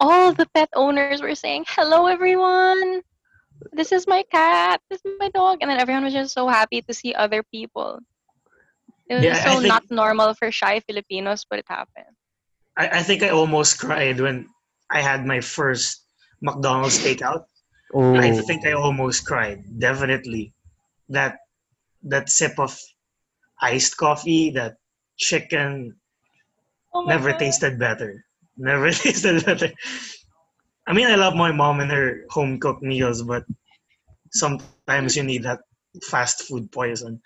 all 0.00 0.32
the 0.32 0.46
pet 0.54 0.68
owners 0.74 1.22
were 1.22 1.34
saying 1.34 1.64
hello 1.68 2.06
everyone. 2.06 3.02
This 3.72 3.92
is 3.92 4.06
my 4.06 4.22
cat. 4.30 4.80
This 4.90 5.00
is 5.04 5.12
my 5.18 5.30
dog. 5.30 5.58
And 5.62 5.70
then 5.70 5.80
everyone 5.80 6.04
was 6.04 6.12
just 6.12 6.34
so 6.34 6.46
happy 6.46 6.82
to 6.82 6.92
see 6.92 7.14
other 7.14 7.42
people 7.42 8.00
it 9.08 9.14
was 9.14 9.24
Yeah, 9.24 9.44
so 9.44 9.60
think- 9.60 9.68
not 9.68 9.84
normal 9.90 10.34
for 10.34 10.50
shy 10.50 10.80
filipinos 10.80 11.46
but 11.48 11.58
it 11.58 11.68
happened 11.68 12.14
I, 12.76 13.00
I 13.00 13.02
think 13.02 13.22
I 13.22 13.30
almost 13.30 13.78
cried 13.80 14.20
when 14.20 14.48
I 14.90 15.00
had 15.00 15.24
my 15.24 15.40
first 15.40 16.04
McDonald's 16.40 16.98
takeout. 16.98 17.44
Oh, 17.94 18.14
I 18.16 18.32
think 18.32 18.66
I 18.66 18.72
oh. 18.72 18.82
almost 18.82 19.26
cried. 19.26 19.64
Definitely, 19.78 20.52
that 21.08 21.38
that 22.02 22.28
sip 22.28 22.58
of 22.58 22.76
iced 23.60 23.96
coffee, 23.96 24.50
that 24.50 24.76
chicken, 25.16 25.96
oh 26.92 27.04
never 27.04 27.30
God. 27.30 27.38
tasted 27.38 27.78
better. 27.78 28.24
Never 28.56 28.90
tasted 29.04 29.44
better. 29.44 29.72
I 30.86 30.92
mean, 30.92 31.06
I 31.08 31.16
love 31.16 31.34
my 31.34 31.52
mom 31.52 31.80
and 31.80 31.90
her 31.90 32.24
home 32.30 32.60
cooked 32.60 32.82
meals, 32.82 33.22
but 33.22 33.44
sometimes 34.30 35.16
you 35.16 35.22
need 35.22 35.42
that 35.44 35.60
fast 36.04 36.42
food 36.42 36.70
poison. 36.70 37.20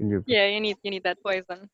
In 0.00 0.08
your- 0.10 0.24
yeah 0.26 0.46
you 0.46 0.60
need 0.60 0.76
you 0.82 0.90
need 0.90 1.02
that 1.04 1.18
poison 1.22 1.68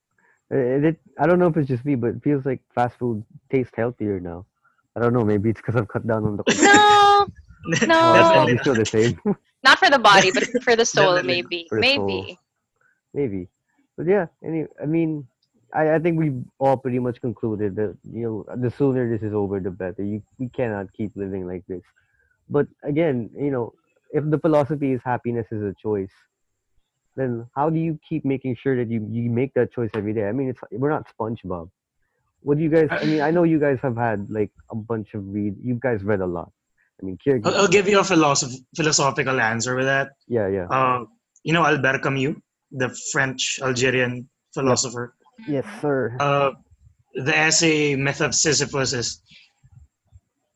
uh, 0.53 0.57
it, 0.57 0.85
it, 0.85 1.01
I 1.19 1.27
don't 1.27 1.39
know 1.39 1.47
if 1.49 1.57
it's 1.57 1.69
just 1.69 1.85
me, 1.85 1.95
but 1.95 2.09
it 2.09 2.23
feels 2.23 2.45
like 2.45 2.61
fast 2.75 2.99
food 2.99 3.25
tastes 3.51 3.73
healthier 3.77 4.21
now. 4.21 4.47
I 4.97 5.01
don't 5.01 5.13
know. 5.13 5.25
Maybe 5.25 5.51
it's 5.51 5.61
because 5.61 5.77
I've 5.77 5.89
cut 5.89 6.07
down 6.07 6.25
on 6.25 6.37
the. 6.37 6.45
no 6.51 7.27
That's 8.13 8.31
No. 8.31 8.31
probably 8.31 8.59
still 8.59 8.77
the 8.77 8.87
same. 8.87 9.19
not 9.65 9.79
for 9.79 9.91
the 9.91 9.99
body 9.99 10.31
but 10.31 10.45
for 10.63 10.77
the 10.77 10.85
soul 10.85 11.23
Definitely 11.23 11.23
maybe 11.23 11.71
the 11.71 11.85
maybe 11.85 12.39
Maybe, 13.15 13.49
but 13.97 14.07
yeah. 14.07 14.27
Any, 14.45 14.67
I 14.83 14.87
mean, 14.87 15.27
I, 15.75 15.95
I 15.95 15.99
think 15.99 16.19
we've 16.19 16.43
all 16.59 16.77
pretty 16.77 16.99
much 16.99 17.21
concluded 17.21 17.75
that 17.77 17.97
you 18.13 18.45
know 18.47 18.57
the 18.57 18.71
sooner 18.71 19.11
this 19.11 19.23
is 19.23 19.35
over, 19.35 19.61
the 19.61 19.71
better. 19.71 20.03
You 20.05 20.23
we 20.39 20.49
cannot 20.51 20.93
keep 20.93 21.13
living 21.17 21.47
like 21.47 21.65
this. 21.69 21.83
But 22.49 22.67
again, 22.85 23.31
you 23.37 23.51
know, 23.51 23.73
if 24.13 24.25
the 24.31 24.39
philosophy 24.39 24.93
is 24.93 25.01
happiness 25.05 25.47
is 25.53 25.63
a 25.63 25.75
choice, 25.81 26.13
then 27.17 27.47
how 27.55 27.71
do 27.71 27.79
you 27.79 27.99
keep 28.09 28.25
making 28.25 28.57
sure 28.63 28.77
that 28.77 28.91
you 28.91 29.07
you 29.11 29.31
make 29.31 29.53
that 29.55 29.73
choice 29.73 29.91
every 29.95 30.13
day? 30.15 30.29
I 30.29 30.33
mean, 30.33 30.49
it's 30.49 30.61
we're 30.71 30.91
not 30.91 31.07
SpongeBob. 31.19 31.71
What 32.43 32.57
do 32.57 32.63
you 32.65 32.71
guys? 32.71 32.89
I 32.91 33.05
mean, 33.05 33.21
I 33.21 33.31
know 33.31 33.43
you 33.45 33.59
guys 33.61 33.79
have 33.83 33.97
had 33.97 34.31
like 34.31 34.51
a 34.71 34.75
bunch 34.77 35.15
of 35.15 35.27
read. 35.29 35.57
You 35.63 35.75
guys 35.75 36.03
read 36.03 36.21
a 36.21 36.27
lot. 36.27 36.51
I 37.03 37.07
mean, 37.07 37.19
Kierkegaard. 37.23 37.55
I'll, 37.55 37.63
I'll 37.63 37.69
give 37.69 37.89
you 37.89 37.99
a 38.01 38.03
philosoph- 38.05 38.61
philosophical 38.77 39.41
answer 39.41 39.75
with 39.77 39.87
that. 39.87 40.11
yeah, 40.29 40.49
yeah. 40.49 40.67
Uh, 40.71 41.05
you 41.43 41.53
know 41.53 41.65
Albert 41.65 42.03
Camus, 42.03 42.37
the 42.73 42.89
French 43.13 43.59
Algerian 43.63 44.29
philosopher. 44.55 45.15
yes, 45.49 45.65
sir. 45.81 46.17
Uh, 46.21 46.51
the 47.15 47.37
essay 47.37 47.97
Myth 47.97 48.21
of 48.21 48.35
Sisyphus 48.35 48.93
is 48.93 49.23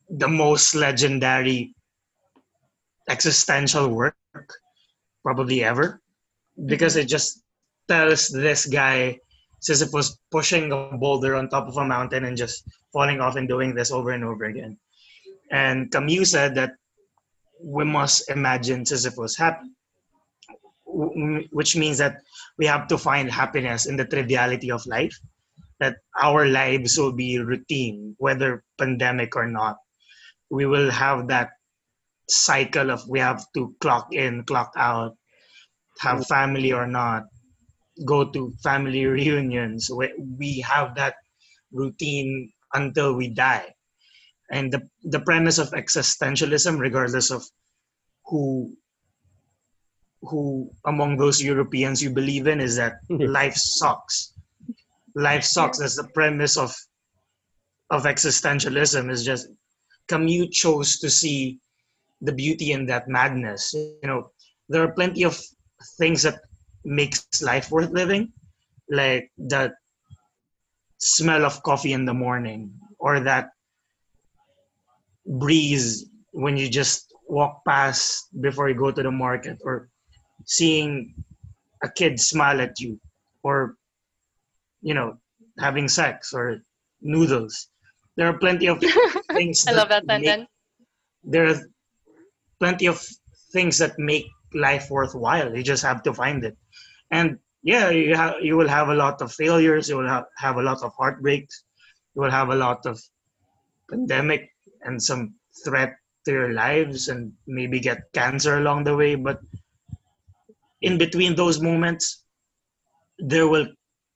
the 0.09 0.27
most 0.27 0.73
legendary 0.75 1.75
existential 3.09 3.89
work 3.89 4.15
probably 5.23 5.63
ever 5.63 6.01
because 6.65 6.95
it 6.95 7.07
just 7.07 7.43
tells 7.87 8.29
this 8.29 8.65
guy 8.65 9.19
Sisyphus 9.59 10.17
pushing 10.31 10.71
a 10.71 10.97
boulder 10.97 11.35
on 11.35 11.49
top 11.49 11.67
of 11.67 11.77
a 11.77 11.85
mountain 11.85 12.25
and 12.25 12.37
just 12.37 12.63
falling 12.93 13.19
off 13.19 13.35
and 13.35 13.47
doing 13.47 13.73
this 13.73 13.91
over 13.91 14.11
and 14.11 14.23
over 14.23 14.45
again. 14.45 14.77
And 15.51 15.91
Camus 15.91 16.31
said 16.31 16.55
that 16.55 16.73
we 17.61 17.83
must 17.83 18.29
imagine 18.29 18.85
Sisyphus 18.85 19.37
happy, 19.37 19.67
which 20.85 21.75
means 21.75 21.97
that 21.97 22.21
we 22.57 22.65
have 22.65 22.87
to 22.87 22.97
find 22.97 23.31
happiness 23.31 23.85
in 23.85 23.97
the 23.97 24.05
triviality 24.05 24.71
of 24.71 24.85
life 24.85 25.17
that 25.79 25.97
our 26.21 26.47
lives 26.47 26.97
will 26.97 27.11
be 27.11 27.39
routine 27.39 28.15
whether 28.17 28.63
pandemic 28.77 29.35
or 29.35 29.47
not 29.47 29.77
we 30.49 30.65
will 30.65 30.89
have 30.89 31.27
that 31.27 31.49
cycle 32.29 32.89
of 32.89 33.07
we 33.09 33.19
have 33.19 33.45
to 33.53 33.75
clock 33.79 34.13
in 34.13 34.43
clock 34.43 34.71
out 34.77 35.15
have 35.99 36.19
mm. 36.19 36.27
family 36.27 36.71
or 36.71 36.87
not 36.87 37.23
go 38.05 38.29
to 38.31 38.51
family 38.63 39.05
reunions. 39.19 39.89
We, 39.89 40.13
we 40.37 40.59
have 40.61 40.95
that 40.95 41.15
routine 41.71 42.51
until 42.73 43.13
we 43.13 43.29
die. 43.29 43.73
And 44.51 44.71
the, 44.71 44.87
the 45.03 45.21
premise 45.21 45.57
of 45.57 45.71
existentialism 45.71 46.79
regardless 46.79 47.31
of 47.31 47.43
who 48.25 48.75
who 50.21 50.71
among 50.87 51.17
those 51.17 51.39
europeans 51.39 52.01
you 52.01 52.09
believe 52.09 52.47
in 52.47 52.59
is 52.59 52.75
that 52.75 52.93
life 53.09 53.55
sucks. 53.55 54.33
Life 55.15 55.43
sucks. 55.43 55.79
That's 55.79 55.95
the 55.95 56.09
premise 56.13 56.57
of 56.57 56.75
of 57.91 58.03
existentialism 58.03 59.11
is 59.11 59.23
just 59.23 59.47
Camus 60.07 60.49
chose 60.49 60.97
to 60.99 61.09
see 61.09 61.59
the 62.21 62.33
beauty 62.33 62.71
in 62.71 62.85
that 62.87 63.07
madness. 63.07 63.73
You 63.73 63.99
know 64.03 64.31
there 64.69 64.83
are 64.83 64.91
plenty 64.91 65.23
of 65.23 65.39
things 65.97 66.23
that 66.23 66.39
makes 66.83 67.25
life 67.41 67.71
worth 67.71 67.89
living 67.91 68.31
like 68.89 69.31
the 69.37 69.73
smell 70.99 71.45
of 71.45 71.61
coffee 71.63 71.93
in 71.93 72.05
the 72.05 72.13
morning 72.13 72.71
or 72.99 73.19
that 73.19 73.49
breeze 75.25 76.05
when 76.31 76.55
you 76.57 76.69
just 76.69 77.13
walk 77.27 77.61
past 77.65 78.29
before 78.41 78.69
you 78.69 78.75
go 78.75 78.91
to 78.91 79.01
the 79.01 79.11
market 79.11 79.57
or 79.63 79.89
seeing 80.45 81.13
a 81.83 81.89
kid 81.89 82.19
smile 82.19 82.61
at 82.61 82.79
you 82.79 82.99
or 83.43 83.75
you 84.81 84.93
know 84.93 85.17
having 85.59 85.87
sex 85.87 86.33
or 86.33 86.61
noodles. 87.01 87.69
There 88.17 88.27
are 88.27 88.37
plenty 88.37 88.67
of 88.67 88.79
things 89.31 89.65
i 89.67 89.71
love 89.71 89.89
that 89.89 90.05
make- 90.05 90.25
sentence 90.25 90.49
there 91.25 91.47
are 91.47 91.59
plenty 92.59 92.85
of 92.85 93.03
things 93.51 93.77
that 93.79 93.97
make 93.97 94.27
life 94.55 94.89
worthwhile. 94.89 95.55
You 95.55 95.63
just 95.63 95.83
have 95.83 96.01
to 96.03 96.13
find 96.13 96.43
it. 96.43 96.57
And 97.11 97.37
yeah 97.65 97.89
you, 97.89 98.15
you 98.41 98.55
will 98.55 98.67
have 98.69 98.89
a 98.89 98.95
lot 98.95 99.21
of 99.21 99.33
failures. 99.33 99.89
You 99.89 99.97
will 99.97 100.07
ha- 100.07 100.29
have 100.37 100.57
a 100.57 100.61
lot 100.61 100.83
of 100.83 100.93
heartbreaks. 100.95 101.63
You 102.15 102.21
will 102.21 102.31
have 102.31 102.49
a 102.49 102.55
lot 102.55 102.85
of 102.85 103.01
pandemic 103.89 104.49
and 104.83 105.01
some 105.01 105.35
threat 105.65 105.97
to 106.25 106.31
your 106.31 106.53
lives 106.53 107.09
and 107.09 107.33
maybe 107.47 107.79
get 107.79 108.13
cancer 108.13 108.57
along 108.57 108.83
the 108.83 108.95
way. 108.95 109.15
But 109.15 109.39
in 110.81 110.97
between 110.97 111.35
those 111.35 111.59
moments 111.59 112.23
there 113.17 113.47
will 113.47 113.67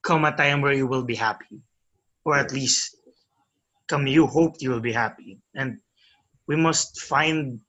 come 0.04 0.26
a 0.26 0.36
time 0.36 0.62
where 0.62 0.74
you 0.74 0.86
will 0.86 1.04
be 1.04 1.16
happy. 1.16 1.60
Or 2.26 2.38
at 2.38 2.54
least 2.54 2.96
come 3.88 4.06
you 4.06 4.28
hoped 4.28 4.62
you 4.62 4.70
will 4.70 4.80
be 4.80 4.94
happy. 4.94 5.40
And 5.56 5.80
we 6.48 6.56
must 6.56 7.02
find 7.02 7.60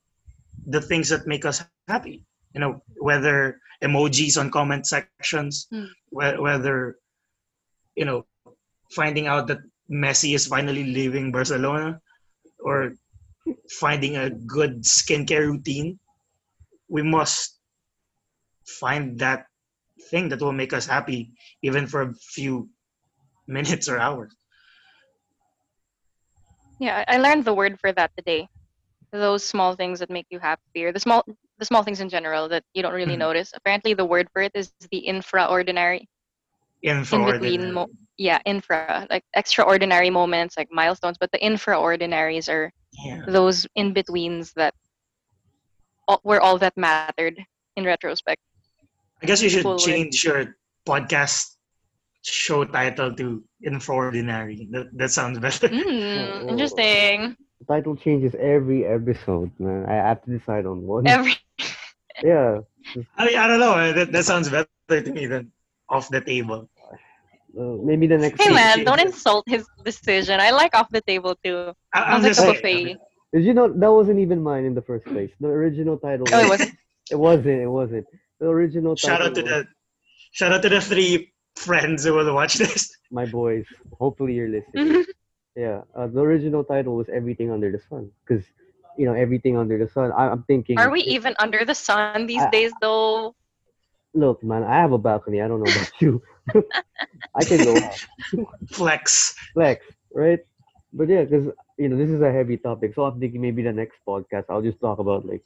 the 0.66 0.82
things 0.82 1.08
that 1.08 1.26
make 1.26 1.46
us 1.46 1.64
happy 1.88 2.24
you 2.54 2.60
know 2.60 2.82
whether 2.98 3.60
emojis 3.82 4.38
on 4.38 4.50
comment 4.50 4.86
sections, 4.86 5.66
hmm. 5.70 5.86
whe- 6.10 6.38
whether 6.38 6.98
you 7.96 8.04
know 8.04 8.26
finding 8.92 9.26
out 9.26 9.46
that 9.48 9.58
Messi 9.90 10.34
is 10.34 10.46
finally 10.46 10.84
leaving 10.84 11.32
Barcelona, 11.32 12.00
or 12.60 12.94
finding 13.80 14.16
a 14.16 14.30
good 14.30 14.82
skincare 14.82 15.46
routine. 15.46 15.98
We 16.88 17.02
must 17.02 17.58
find 18.66 19.18
that 19.18 19.46
thing 20.10 20.28
that 20.30 20.40
will 20.40 20.52
make 20.52 20.72
us 20.72 20.86
happy, 20.86 21.32
even 21.62 21.86
for 21.86 22.02
a 22.02 22.14
few 22.14 22.68
minutes 23.46 23.88
or 23.88 23.98
hours. 23.98 24.34
Yeah, 26.78 27.04
I 27.06 27.18
learned 27.18 27.44
the 27.44 27.54
word 27.54 27.78
for 27.78 27.92
that 27.92 28.10
today. 28.16 28.48
Those 29.12 29.44
small 29.44 29.74
things 29.74 29.98
that 29.98 30.08
make 30.08 30.26
you 30.30 30.38
happy, 30.38 30.84
or 30.84 30.92
the 30.92 31.00
small 31.00 31.24
the 31.60 31.66
small 31.66 31.84
things 31.84 32.00
in 32.00 32.10
general 32.10 32.48
that 32.50 32.64
you 32.74 32.82
don't 32.82 32.94
really 32.94 33.16
Mhm. 33.16 33.28
notice. 33.30 33.52
Apparently, 33.56 33.94
the 33.94 34.06
word 34.06 34.30
for 34.32 34.42
it 34.42 34.52
is 34.56 34.72
the 34.90 35.04
infraordinary. 35.08 36.06
In 36.82 37.04
In 37.12 37.24
between, 37.26 37.72
mo- 37.72 37.90
yeah, 38.18 38.40
infra, 38.46 39.06
like 39.10 39.24
extraordinary 39.34 40.10
moments, 40.10 40.56
like 40.56 40.68
milestones. 40.72 41.18
But 41.18 41.30
the 41.32 41.38
infraordinaries 41.38 42.48
are 42.48 42.72
yeah. 43.04 43.22
those 43.26 43.66
in 43.74 43.92
betweens 43.92 44.52
that 44.54 44.74
all, 46.08 46.20
were 46.24 46.40
all 46.40 46.58
that 46.58 46.76
mattered 46.76 47.26
in 47.76 47.84
retrospect. 47.84 48.40
I 49.22 49.26
guess 49.26 49.42
you 49.42 49.48
should 49.50 49.78
change 49.78 50.24
your 50.24 50.56
podcast 50.86 51.56
show 52.22 52.64
title 52.64 53.14
to 53.14 53.44
Infraordinary. 53.66 54.70
That 54.70 54.88
that 54.96 55.10
sounds 55.10 55.38
better. 55.38 55.68
Mm, 55.68 56.48
interesting. 56.48 57.36
The 57.60 57.64
title 57.66 57.96
changes 57.96 58.34
every 58.38 58.86
episode, 58.86 59.50
man. 59.58 59.86
I 59.86 59.94
have 59.94 60.22
to 60.24 60.30
decide 60.30 60.66
on 60.66 60.82
one. 60.86 61.06
Every 61.06 61.34
yeah. 62.22 62.60
I 63.16 63.26
mean, 63.26 63.36
I 63.38 63.46
don't 63.46 63.60
know. 63.60 63.92
That, 63.92 64.12
that 64.12 64.24
sounds 64.24 64.48
better 64.48 64.66
to 64.88 65.12
me 65.12 65.26
than 65.26 65.52
off 65.88 66.08
the 66.08 66.20
table. 66.20 66.68
Uh, 67.58 67.76
maybe 67.82 68.06
the 68.06 68.16
next. 68.16 68.38
hey 68.40 68.44
Change- 68.46 68.54
man, 68.54 68.84
don't 68.84 69.00
insult 69.00 69.44
his 69.48 69.66
decision. 69.84 70.40
I 70.40 70.50
like 70.50 70.74
off 70.74 70.88
the 70.90 71.00
table 71.02 71.36
too. 71.44 71.72
I, 71.92 72.02
I'm 72.02 72.22
Sounds 72.22 72.22
like 72.22 72.30
just 72.32 72.40
a 72.40 72.62
saying. 72.62 72.86
buffet. 72.86 72.98
Did 73.32 73.44
you 73.44 73.54
know 73.54 73.68
that 73.72 73.92
wasn't 73.92 74.18
even 74.20 74.42
mine 74.42 74.64
in 74.64 74.74
the 74.74 74.82
first 74.82 75.04
place? 75.04 75.30
The 75.40 75.48
original 75.48 75.98
title. 75.98 76.26
Oh, 76.32 76.38
it 76.38 76.42
was- 76.48 76.50
wasn't. 76.60 76.76
It 77.10 77.18
wasn't. 77.18 77.60
It 77.60 77.66
wasn't. 77.66 78.06
The 78.38 78.46
original 78.46 78.94
title. 78.94 79.16
Shout 79.16 79.22
out 79.26 79.34
to 79.34 79.42
was- 79.42 79.50
the 79.50 79.66
shout 80.32 80.52
out 80.52 80.62
to 80.62 80.68
the 80.68 80.80
three 80.80 81.32
friends 81.56 82.04
who 82.04 82.14
will 82.14 82.32
watch 82.34 82.54
this. 82.54 82.88
my 83.10 83.26
boys. 83.26 83.66
Hopefully 83.98 84.34
you're 84.34 84.48
listening. 84.48 85.04
yeah. 85.56 85.82
Uh, 85.94 86.06
the 86.06 86.20
original 86.20 86.64
title 86.64 86.96
was 86.96 87.08
Everything 87.08 87.50
Under 87.50 87.70
the 87.70 87.80
Sun, 87.88 88.10
because 88.24 88.44
you 88.96 89.06
know 89.06 89.14
everything 89.14 89.56
under 89.56 89.78
the 89.78 89.88
sun. 89.88 90.12
I, 90.12 90.28
I'm 90.28 90.42
thinking. 90.44 90.78
Are 90.78 90.90
we 90.90 91.00
even 91.02 91.34
under 91.38 91.64
the 91.64 91.74
sun 91.74 92.26
these 92.26 92.42
I- 92.42 92.50
days 92.50 92.72
though? 92.80 93.34
Look, 94.12 94.42
man. 94.42 94.64
I 94.64 94.74
have 94.74 94.92
a 94.92 94.98
balcony. 94.98 95.40
I 95.40 95.46
don't 95.46 95.62
know 95.62 95.70
about 95.70 95.92
you. 96.00 96.22
I 97.34 97.44
can 97.44 97.62
go. 97.62 97.78
Flex. 98.68 99.36
flex, 99.54 99.86
right? 100.12 100.40
But 100.92 101.08
yeah, 101.08 101.22
because 101.22 101.54
you 101.78 101.88
know 101.88 101.96
this 101.96 102.10
is 102.10 102.20
a 102.20 102.32
heavy 102.32 102.56
topic, 102.56 102.94
so 102.94 103.04
I'm 103.04 103.20
thinking 103.20 103.40
maybe 103.40 103.62
the 103.62 103.72
next 103.72 103.98
podcast 104.06 104.46
I'll 104.50 104.62
just 104.62 104.80
talk 104.80 104.98
about 104.98 105.24
like 105.24 105.44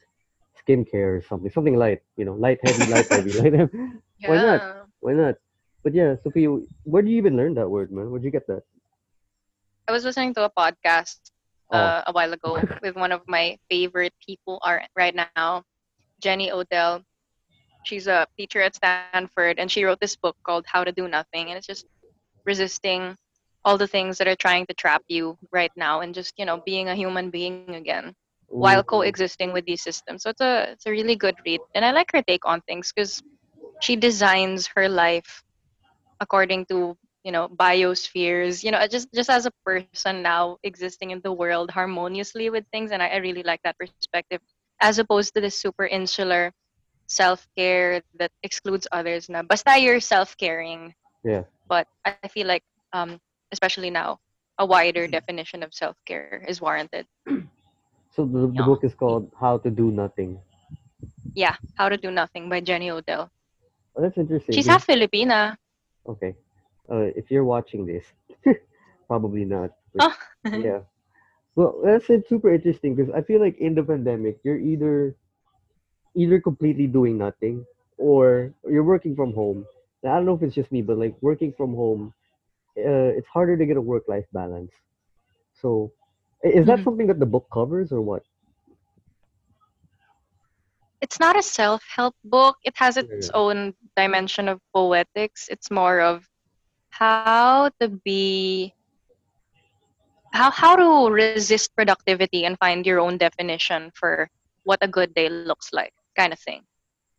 skincare 0.57 1.19
or 1.19 1.21
something, 1.21 1.51
something 1.51 1.77
light, 1.77 2.01
you 2.17 2.25
know, 2.25 2.33
light 2.33 2.59
heavy, 2.63 2.91
light 2.91 3.07
heavy, 3.09 3.31
light 3.39 3.53
heavy. 3.53 3.77
Why 4.25 4.37
not? 4.37 4.87
Why 4.99 5.13
not? 5.13 5.35
But 5.83 5.93
yeah, 5.93 6.15
Sophie, 6.23 6.45
where 6.83 7.03
do 7.03 7.09
you 7.11 7.17
even 7.17 7.37
learn 7.37 7.53
that 7.55 7.69
word, 7.69 7.91
man? 7.91 8.09
Where'd 8.09 8.23
you 8.23 8.31
get 8.31 8.47
that? 8.47 8.63
I 9.87 9.91
was 9.91 10.03
listening 10.05 10.33
to 10.35 10.43
a 10.45 10.49
podcast 10.49 11.19
Oh. 11.71 11.77
uh, 11.77 12.03
a 12.07 12.11
while 12.13 12.33
ago 12.33 12.61
with 12.81 12.95
one 12.95 13.11
of 13.11 13.21
my 13.27 13.57
favorite 13.69 14.13
people 14.25 14.59
are 14.63 14.83
right 14.95 15.15
now, 15.15 15.47
Jenny 16.21 16.51
Odell. 16.51 16.91
She's 17.73 18.07
a 18.07 18.27
teacher 18.37 18.61
at 18.61 18.75
Stanford, 18.75 19.33
and 19.35 19.45
she 19.45 19.61
wrote 19.61 19.77
this 19.77 19.91
book 19.93 20.11
called 20.23 20.43
How 20.45 20.63
to 20.65 20.71
Do 20.71 20.89
Nothing, 20.89 21.35
and 21.35 21.47
it's 21.47 21.55
just 21.55 21.77
resisting 22.45 23.15
all 23.63 23.77
the 23.77 23.87
things 23.87 24.17
that 24.17 24.27
are 24.27 24.35
trying 24.35 24.65
to 24.67 24.73
trap 24.73 25.03
you 25.07 25.37
right 25.51 25.71
now, 25.75 26.01
and 26.01 26.13
just 26.13 26.33
you 26.37 26.45
know 26.45 26.61
being 26.65 26.89
a 26.89 26.95
human 26.95 27.29
being 27.31 27.57
again 27.59 27.97
while 28.59 28.83
coexisting 28.83 29.37
with 29.53 29.65
these 29.65 29.65
systems. 29.65 30.09
So 30.23 30.29
it's 30.29 30.41
a 30.41 30.71
it's 30.71 30.85
a 30.85 30.91
really 30.91 31.15
good 31.15 31.35
read, 31.45 31.61
and 31.73 31.83
I 31.85 31.91
like 31.91 32.11
her 32.13 32.21
take 32.21 32.45
on 32.45 32.61
things 32.61 32.91
because 32.93 33.21
she 33.79 33.95
designs 33.95 34.67
her 34.75 34.87
life 34.89 35.43
according 36.19 36.65
to 36.67 36.97
you 37.25 37.33
know 37.33 37.49
biospheres. 37.49 38.63
You 38.63 38.71
know, 38.71 38.85
just 38.87 39.09
just 39.11 39.29
as 39.33 39.49
a 39.49 39.51
person 39.65 40.21
now 40.21 40.61
existing 40.63 41.09
in 41.11 41.19
the 41.25 41.33
world 41.33 41.71
harmoniously 41.73 42.49
with 42.53 42.63
things, 42.71 42.91
and 42.93 43.01
I, 43.01 43.07
I 43.07 43.17
really 43.17 43.43
like 43.43 43.59
that 43.65 43.75
perspective, 43.81 44.39
as 44.79 44.99
opposed 45.01 45.33
to 45.33 45.41
this 45.41 45.57
super 45.57 45.89
insular 45.89 46.53
self 47.09 47.47
care 47.57 48.01
that 48.21 48.31
excludes 48.45 48.87
others. 48.93 49.27
Na 49.27 49.41
basta 49.41 49.75
you're 49.81 49.99
self 49.99 50.37
caring. 50.37 50.93
Yeah. 51.25 51.43
But 51.67 51.89
I 52.05 52.29
feel 52.29 52.45
like 52.47 52.63
um 52.93 53.17
especially 53.51 53.89
now 53.89 54.21
a 54.61 54.65
wider 54.65 55.09
Mhm. 55.09 55.11
definition 55.17 55.63
of 55.65 55.73
self 55.73 55.97
care 56.05 56.45
is 56.47 56.61
warranted. 56.61 57.09
So 58.15 58.23
the, 58.23 58.47
the 58.47 58.63
book 58.63 58.87
is 58.87 58.95
called 58.95 59.27
How 59.35 59.57
to 59.59 59.67
Do 59.69 59.91
Nothing. 59.91 60.39
Yeah, 61.35 61.59
How 61.75 61.89
to 61.91 61.97
Do 61.99 62.11
Nothing 62.11 62.47
by 62.47 62.61
Jenny 62.63 62.87
Odell. 62.89 63.27
Oh, 63.91 64.01
that's 64.01 64.15
interesting. 64.15 64.55
She's 64.55 64.67
half 64.71 64.87
Filipina. 64.87 65.57
Okay. 66.07 66.31
Uh, 66.89 67.09
if 67.15 67.31
you're 67.31 67.45
watching 67.45 67.85
this, 67.85 68.05
probably 69.07 69.45
not. 69.45 69.71
but 69.93 70.03
Oh. 70.03 70.15
yeah. 70.51 70.79
Well, 71.55 71.81
that's 71.83 72.09
it, 72.09 72.27
super 72.27 72.53
interesting 72.53 72.95
because 72.95 73.13
I 73.13 73.21
feel 73.21 73.39
like 73.41 73.57
in 73.59 73.75
the 73.75 73.83
pandemic, 73.83 74.39
you're 74.43 74.59
either 74.59 75.15
either 76.15 76.39
completely 76.39 76.87
doing 76.87 77.17
nothing 77.17 77.65
or 77.97 78.53
you're 78.69 78.83
working 78.83 79.15
from 79.15 79.33
home. 79.33 79.65
Now, 80.03 80.13
I 80.13 80.15
don't 80.17 80.25
know 80.25 80.35
if 80.35 80.43
it's 80.43 80.55
just 80.55 80.71
me, 80.71 80.81
but 80.81 80.97
like 80.97 81.15
working 81.21 81.53
from 81.57 81.75
home, 81.75 82.13
uh, 82.77 83.11
it's 83.17 83.27
harder 83.27 83.57
to 83.57 83.65
get 83.65 83.77
a 83.77 83.81
work-life 83.81 84.25
balance. 84.33 84.71
So, 85.61 85.91
is 86.43 86.67
that 86.67 86.83
Mhm. 86.83 86.83
something 86.83 87.07
that 87.07 87.19
the 87.19 87.25
book 87.25 87.47
covers 87.51 87.91
or 87.91 88.01
what? 88.01 88.23
It's 91.01 91.19
not 91.19 91.37
a 91.37 91.43
self 91.43 91.83
help 91.87 92.15
book, 92.23 92.57
it 92.63 92.73
has 92.77 92.97
its 92.97 93.29
Yeah. 93.29 93.31
own 93.33 93.75
dimension 93.95 94.47
of 94.49 94.59
poetics. 94.73 95.47
It's 95.49 95.71
more 95.71 95.99
of 96.01 96.27
how 96.99 97.69
to 97.79 97.89
be. 97.89 98.73
How, 100.33 100.51
how 100.51 100.75
to 100.75 101.13
resist 101.13 101.75
productivity 101.75 102.45
and 102.45 102.57
find 102.59 102.85
your 102.85 102.99
own 102.99 103.17
definition 103.17 103.91
for 103.95 104.29
what 104.63 104.79
a 104.81 104.87
good 104.87 105.13
day 105.13 105.29
looks 105.29 105.71
like, 105.71 105.93
kind 106.17 106.33
of 106.33 106.39
thing. 106.39 106.63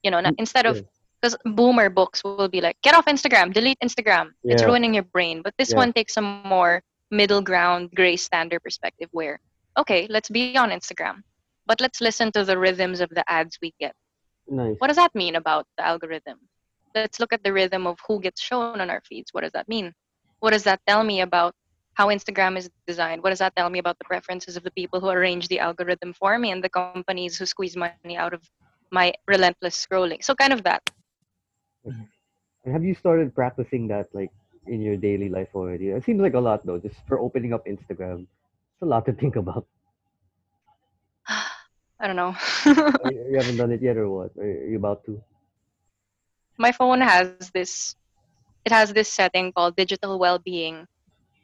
You 0.03 0.11
know, 0.11 0.21
Mm, 0.21 0.35
instead 0.39 0.67
of 0.67 0.83
because 1.21 1.37
boomer 1.45 1.89
books 1.89 2.23
will 2.25 2.49
be 2.49 2.61
like, 2.61 2.77
get 2.83 2.95
off 2.95 3.07
Instagram, 3.07 3.53
delete 3.53 3.79
Instagram. 3.83 4.33
It's 4.45 4.65
ruining 4.65 4.95
your 4.95 5.05
brain. 5.05 5.43
But 5.43 5.55
this 5.59 5.73
Yeah. 5.73 5.77
one 5.77 5.93
takes 5.93 6.17
a 6.17 6.23
more 6.23 6.83
middle 7.11 7.41
ground, 7.43 7.91
gray 7.95 8.17
standard 8.17 8.63
perspective 8.63 9.09
where, 9.13 9.41
okay, 9.79 10.07
let's 10.11 10.29
be 10.29 10.57
on 10.57 10.71
Instagram, 10.71 11.23
but 11.67 11.81
let's 11.81 12.01
listen 12.01 12.31
to 12.33 12.45
the 12.45 12.59
rhythms 12.59 13.01
of 13.01 13.09
the 13.11 13.25
ads 13.29 13.59
we 13.63 13.73
get. 13.81 13.95
Nice. 14.49 14.77
What 14.79 14.89
does 14.89 14.97
that 14.97 15.15
mean 15.15 15.37
about 15.37 15.67
the 15.79 15.87
algorithm? 15.87 16.39
Let's 16.97 17.21
look 17.21 17.35
at 17.35 17.45
the 17.45 17.53
rhythm 17.53 17.87
of 17.87 17.99
who 18.09 18.19
gets 18.21 18.41
shown 18.41 18.81
on 18.81 18.89
our 18.89 19.03
feeds. 19.07 19.35
What 19.35 19.43
does 19.43 19.53
that 19.53 19.69
mean? 19.69 19.93
What 20.41 20.53
does 20.53 20.65
that 20.65 20.81
tell 20.89 21.05
me 21.05 21.21
about 21.21 21.55
how 21.93 22.09
Instagram 22.09 22.57
is 22.57 22.71
designed? 22.87 23.23
What 23.23 23.31
does 23.31 23.39
that 23.41 23.55
tell 23.55 23.69
me 23.69 23.79
about 23.79 23.99
the 23.99 24.07
preferences 24.07 24.57
of 24.57 24.63
the 24.63 24.71
people 24.71 24.99
who 25.01 25.11
arrange 25.11 25.49
the 25.49 25.61
algorithm 25.61 26.15
for 26.15 26.39
me 26.39 26.51
and 26.53 26.65
the 26.65 26.71
companies 26.71 27.37
who 27.37 27.45
squeeze 27.45 27.77
money 27.77 28.17
out 28.17 28.33
of 28.33 28.43
my 28.91 29.13
relentless 29.29 29.77
scrolling? 29.77 30.25
So, 30.25 30.35
kind 30.35 30.55
of 30.55 30.63
that. 30.65 30.89
And 31.85 32.73
have 32.73 32.83
you 32.83 32.95
started 32.95 33.35
practicing 33.35 33.89
that 33.89 34.09
like 34.15 34.33
in 34.67 34.81
your 34.81 34.97
daily 34.97 35.29
life 35.29 35.49
already? 35.55 35.89
It 35.89 36.05
seems 36.05 36.23
like 36.23 36.35
a 36.35 36.41
lot 36.41 36.65
though, 36.65 36.79
just 36.79 36.97
for 37.07 37.21
opening 37.21 37.53
up 37.53 37.67
Instagram. 37.67 38.23
It's 38.23 38.83
a 38.83 38.87
lot 38.87 39.05
to 39.05 39.13
think 39.13 39.37
about. 39.37 39.67
I 41.29 42.07
don't 42.07 42.17
know. 42.17 42.35
you 42.65 43.27
you 43.31 43.37
haven't 43.37 43.57
done 43.59 43.73
it 43.73 43.83
yet 43.83 43.97
or 43.97 44.09
what? 44.09 44.33
Are 44.39 44.69
you 44.73 44.77
about 44.77 45.05
to? 45.07 45.23
My 46.59 46.73
phone 46.73 47.01
has 47.03 47.37
this 47.39 47.83
it 48.53 48.59
has 48.73 48.93
this 48.93 48.97
setting 49.13 49.53
called 49.53 49.77
digital 49.77 50.19
well-being 50.19 50.87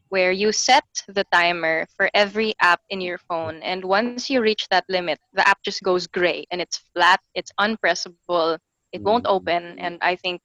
where 0.09 0.33
you 0.33 0.53
set 0.53 0.85
the 1.09 1.25
timer 1.33 1.87
for 1.97 2.11
every 2.15 2.55
app 2.61 2.81
in 2.91 3.01
your 3.01 3.19
phone 3.19 3.63
and 3.63 3.85
once 3.85 4.29
you 4.31 4.41
reach 4.41 4.69
that 4.71 4.85
limit 4.89 5.19
the 5.33 5.47
app 5.47 5.59
just 5.65 5.83
goes 5.83 6.07
gray 6.07 6.45
and 6.51 6.61
it's 6.61 6.83
flat 6.95 7.21
it's 7.35 7.53
unpressable 7.59 8.59
it 8.93 9.03
won't 9.05 9.25
Mm. 9.25 9.27
open 9.27 9.79
and 9.79 9.99
i 10.03 10.17
think 10.17 10.41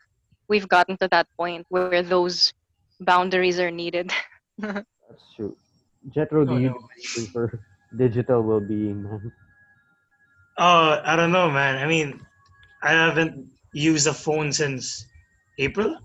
we've 0.49 0.67
gotten 0.69 0.97
to 0.97 1.07
that 1.09 1.27
point 1.37 1.65
where 1.69 2.01
those 2.01 2.53
boundaries 2.99 3.59
are 3.59 3.71
needed 3.71 4.11
That's 5.09 5.23
true. 5.35 5.55
Jethro, 6.09 6.45
do 6.45 6.53
Oh, 6.53 6.57
you 6.57 6.69
no. 6.69 6.73
do 6.73 6.87
anything 6.97 7.31
for 7.31 7.59
digital 7.95 8.41
well-being, 8.43 9.03
man? 9.03 9.31
Oh, 10.57 11.01
I 11.03 11.15
don't 11.15 11.31
know, 11.31 11.49
man. 11.49 11.77
I 11.77 11.87
mean, 11.87 12.19
I 12.83 12.91
haven't 12.91 13.47
used 13.77 14.07
a 14.07 14.13
phone 14.13 14.51
since 14.53 15.05
April. 15.59 15.97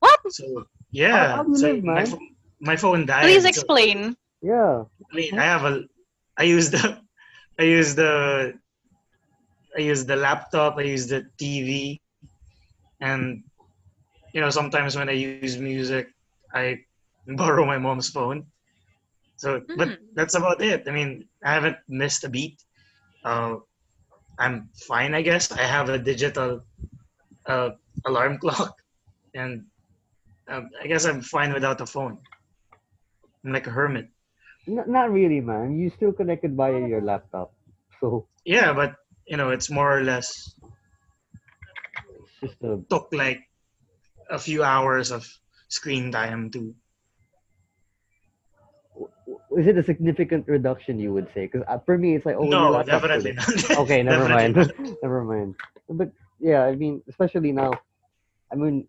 what 0.00 0.20
So 0.28 0.64
yeah, 0.90 1.28
how 1.34 1.42
do 1.44 1.52
so 1.52 1.76
live, 1.76 1.82
my 1.82 2.04
phone, 2.04 2.28
my 2.60 2.76
phone 2.76 3.06
died. 3.06 3.30
please 3.32 3.44
so- 3.50 3.64
explain 3.68 4.16
Yeah. 4.42 4.84
I 5.12 5.16
mean, 5.16 5.38
I 5.38 5.44
have 5.44 5.64
a, 5.64 5.82
I 6.38 6.44
use 6.44 6.70
the, 6.70 7.00
I 7.58 7.62
use 7.64 7.94
the, 7.94 8.54
I 9.76 9.80
use 9.80 10.04
the 10.06 10.16
laptop, 10.16 10.76
I 10.78 10.82
use 10.82 11.06
the 11.08 11.26
TV, 11.38 12.00
and 13.00 13.42
you 14.32 14.40
know 14.40 14.50
sometimes 14.50 14.96
when 14.96 15.08
I 15.08 15.12
use 15.12 15.40
music, 15.42 15.92
I 16.36 16.62
borrow 17.26 17.50
my 17.52 17.64
mom's 17.64 17.94
phone. 17.98 18.46
So, 19.36 19.62
but 19.74 19.88
Hmm. 19.88 19.94
that's 20.14 20.34
about 20.34 20.60
it. 20.62 20.84
I 20.88 20.90
mean, 20.92 21.28
I 21.44 21.52
haven't 21.54 21.76
missed 21.88 22.24
a 22.24 22.28
beat. 22.28 22.62
Uh, 23.24 23.56
I'm 24.38 24.70
fine, 24.88 25.14
I 25.14 25.22
guess. 25.22 25.52
I 25.52 25.62
have 25.62 25.88
a 25.88 25.98
digital 25.98 26.64
uh, 27.48 27.70
alarm 28.06 28.38
clock, 28.42 28.76
and 29.34 29.64
um, 30.48 30.70
I 30.82 30.86
guess 30.86 31.04
I'm 31.04 31.22
fine 31.22 31.52
without 31.52 31.80
a 31.80 31.86
phone. 31.86 32.18
I'm 33.44 33.52
like 33.52 33.66
a 33.66 33.70
hermit. 33.70 34.08
N- 34.68 34.84
not 34.86 35.10
really, 35.10 35.40
man. 35.40 35.78
You 35.78 35.90
still 35.90 36.12
connected 36.12 36.54
via 36.54 36.86
your 36.86 37.00
laptop, 37.00 37.52
so 38.00 38.28
Yeah, 38.44 38.72
but 38.72 38.94
you 39.26 39.36
know, 39.36 39.50
it's 39.50 39.70
more 39.70 39.98
or 39.98 40.02
less 40.04 40.54
just 42.40 42.62
a 42.62 42.78
took 42.88 43.08
like 43.12 43.40
a 44.30 44.38
few 44.38 44.62
hours 44.62 45.10
of 45.10 45.26
screen 45.68 46.12
time 46.12 46.50
to. 46.52 46.74
is 49.56 49.66
it 49.66 49.78
a 49.78 49.82
significant 49.82 50.46
reduction 50.46 50.98
you 50.98 51.12
would 51.12 51.28
say 51.34 51.46
because 51.46 51.62
uh, 51.68 51.78
for 51.84 51.96
me 51.98 52.14
it's 52.14 52.26
like 52.26 52.36
oh 52.38 52.48
no, 52.48 52.82
definitely 52.82 53.32
not. 53.32 53.48
okay 53.78 54.02
never 54.10 54.28
mind 54.28 54.56
never 55.02 55.24
mind 55.24 55.54
but 55.88 56.10
yeah 56.40 56.64
i 56.64 56.74
mean 56.74 57.02
especially 57.08 57.52
now 57.52 57.72
i 58.52 58.54
mean 58.54 58.86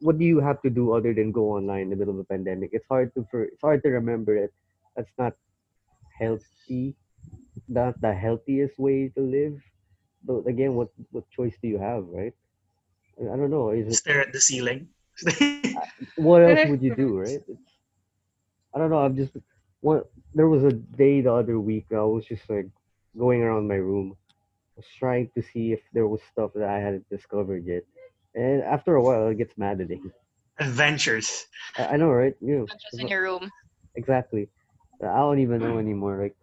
what 0.00 0.18
do 0.18 0.24
you 0.24 0.40
have 0.40 0.60
to 0.62 0.70
do 0.70 0.92
other 0.92 1.14
than 1.14 1.32
go 1.32 1.56
online 1.56 1.88
in 1.88 1.90
the 1.90 1.96
middle 1.96 2.14
of 2.14 2.20
a 2.20 2.24
pandemic? 2.24 2.70
It's 2.72 2.86
hard 2.88 3.12
to 3.14 3.26
for 3.30 3.44
it's 3.44 3.62
hard 3.62 3.82
to 3.82 3.88
remember 3.90 4.36
it. 4.36 4.52
That's 4.96 5.12
not 5.18 5.34
healthy. 6.18 6.96
Not 7.68 8.00
the 8.00 8.12
healthiest 8.12 8.78
way 8.78 9.08
to 9.16 9.20
live. 9.20 9.56
But 10.24 10.46
again 10.46 10.74
what 10.74 10.88
what 11.10 11.24
choice 11.30 11.56
do 11.62 11.68
you 11.68 11.78
have 11.78 12.04
right? 12.08 12.34
I 13.18 13.32
I 13.32 13.36
don't 13.36 13.50
know. 13.50 13.70
Is 13.70 13.88
it 13.88 13.94
Stare 13.94 14.20
at 14.20 14.32
the 14.32 14.40
ceiling. 14.40 14.88
Uh, 15.70 15.86
what 16.16 16.42
else 16.42 16.68
would 16.68 16.82
you 16.82 16.94
do, 16.94 17.18
right? 17.18 17.40
It's, 17.46 17.72
I 18.74 18.78
don't 18.78 18.90
know. 18.90 18.98
I'm 18.98 19.16
just 19.16 19.32
what 19.80 20.10
there 20.34 20.48
was 20.48 20.64
a 20.64 20.72
day 20.72 21.20
the 21.20 21.32
other 21.32 21.58
week 21.60 21.86
I 21.92 22.02
was 22.02 22.24
just 22.26 22.48
like 22.50 22.68
going 23.16 23.40
around 23.40 23.68
my 23.68 23.76
room, 23.76 24.16
was 24.80 24.88
trying 24.98 25.30
to 25.36 25.42
see 25.42 25.72
if 25.72 25.80
there 25.92 26.08
was 26.08 26.20
stuff 26.32 26.52
that 26.54 26.68
I 26.68 26.78
hadn't 26.78 27.08
discovered 27.10 27.64
yet, 27.66 27.84
and 28.34 28.62
after 28.62 28.94
a 28.96 29.02
while 29.02 29.28
it 29.28 29.38
gets 29.38 29.56
maddening. 29.58 30.10
Adventures. 30.58 31.46
I, 31.78 31.94
I 31.94 31.96
know, 31.96 32.10
right? 32.10 32.34
You 32.40 32.58
know, 32.58 32.66
Just 32.66 33.00
in 33.00 33.08
your 33.08 33.22
room. 33.22 33.50
exactly. 33.96 34.48
I 35.02 35.18
don't 35.18 35.38
even 35.40 35.60
know 35.60 35.78
anymore. 35.78 36.22
Like, 36.22 36.36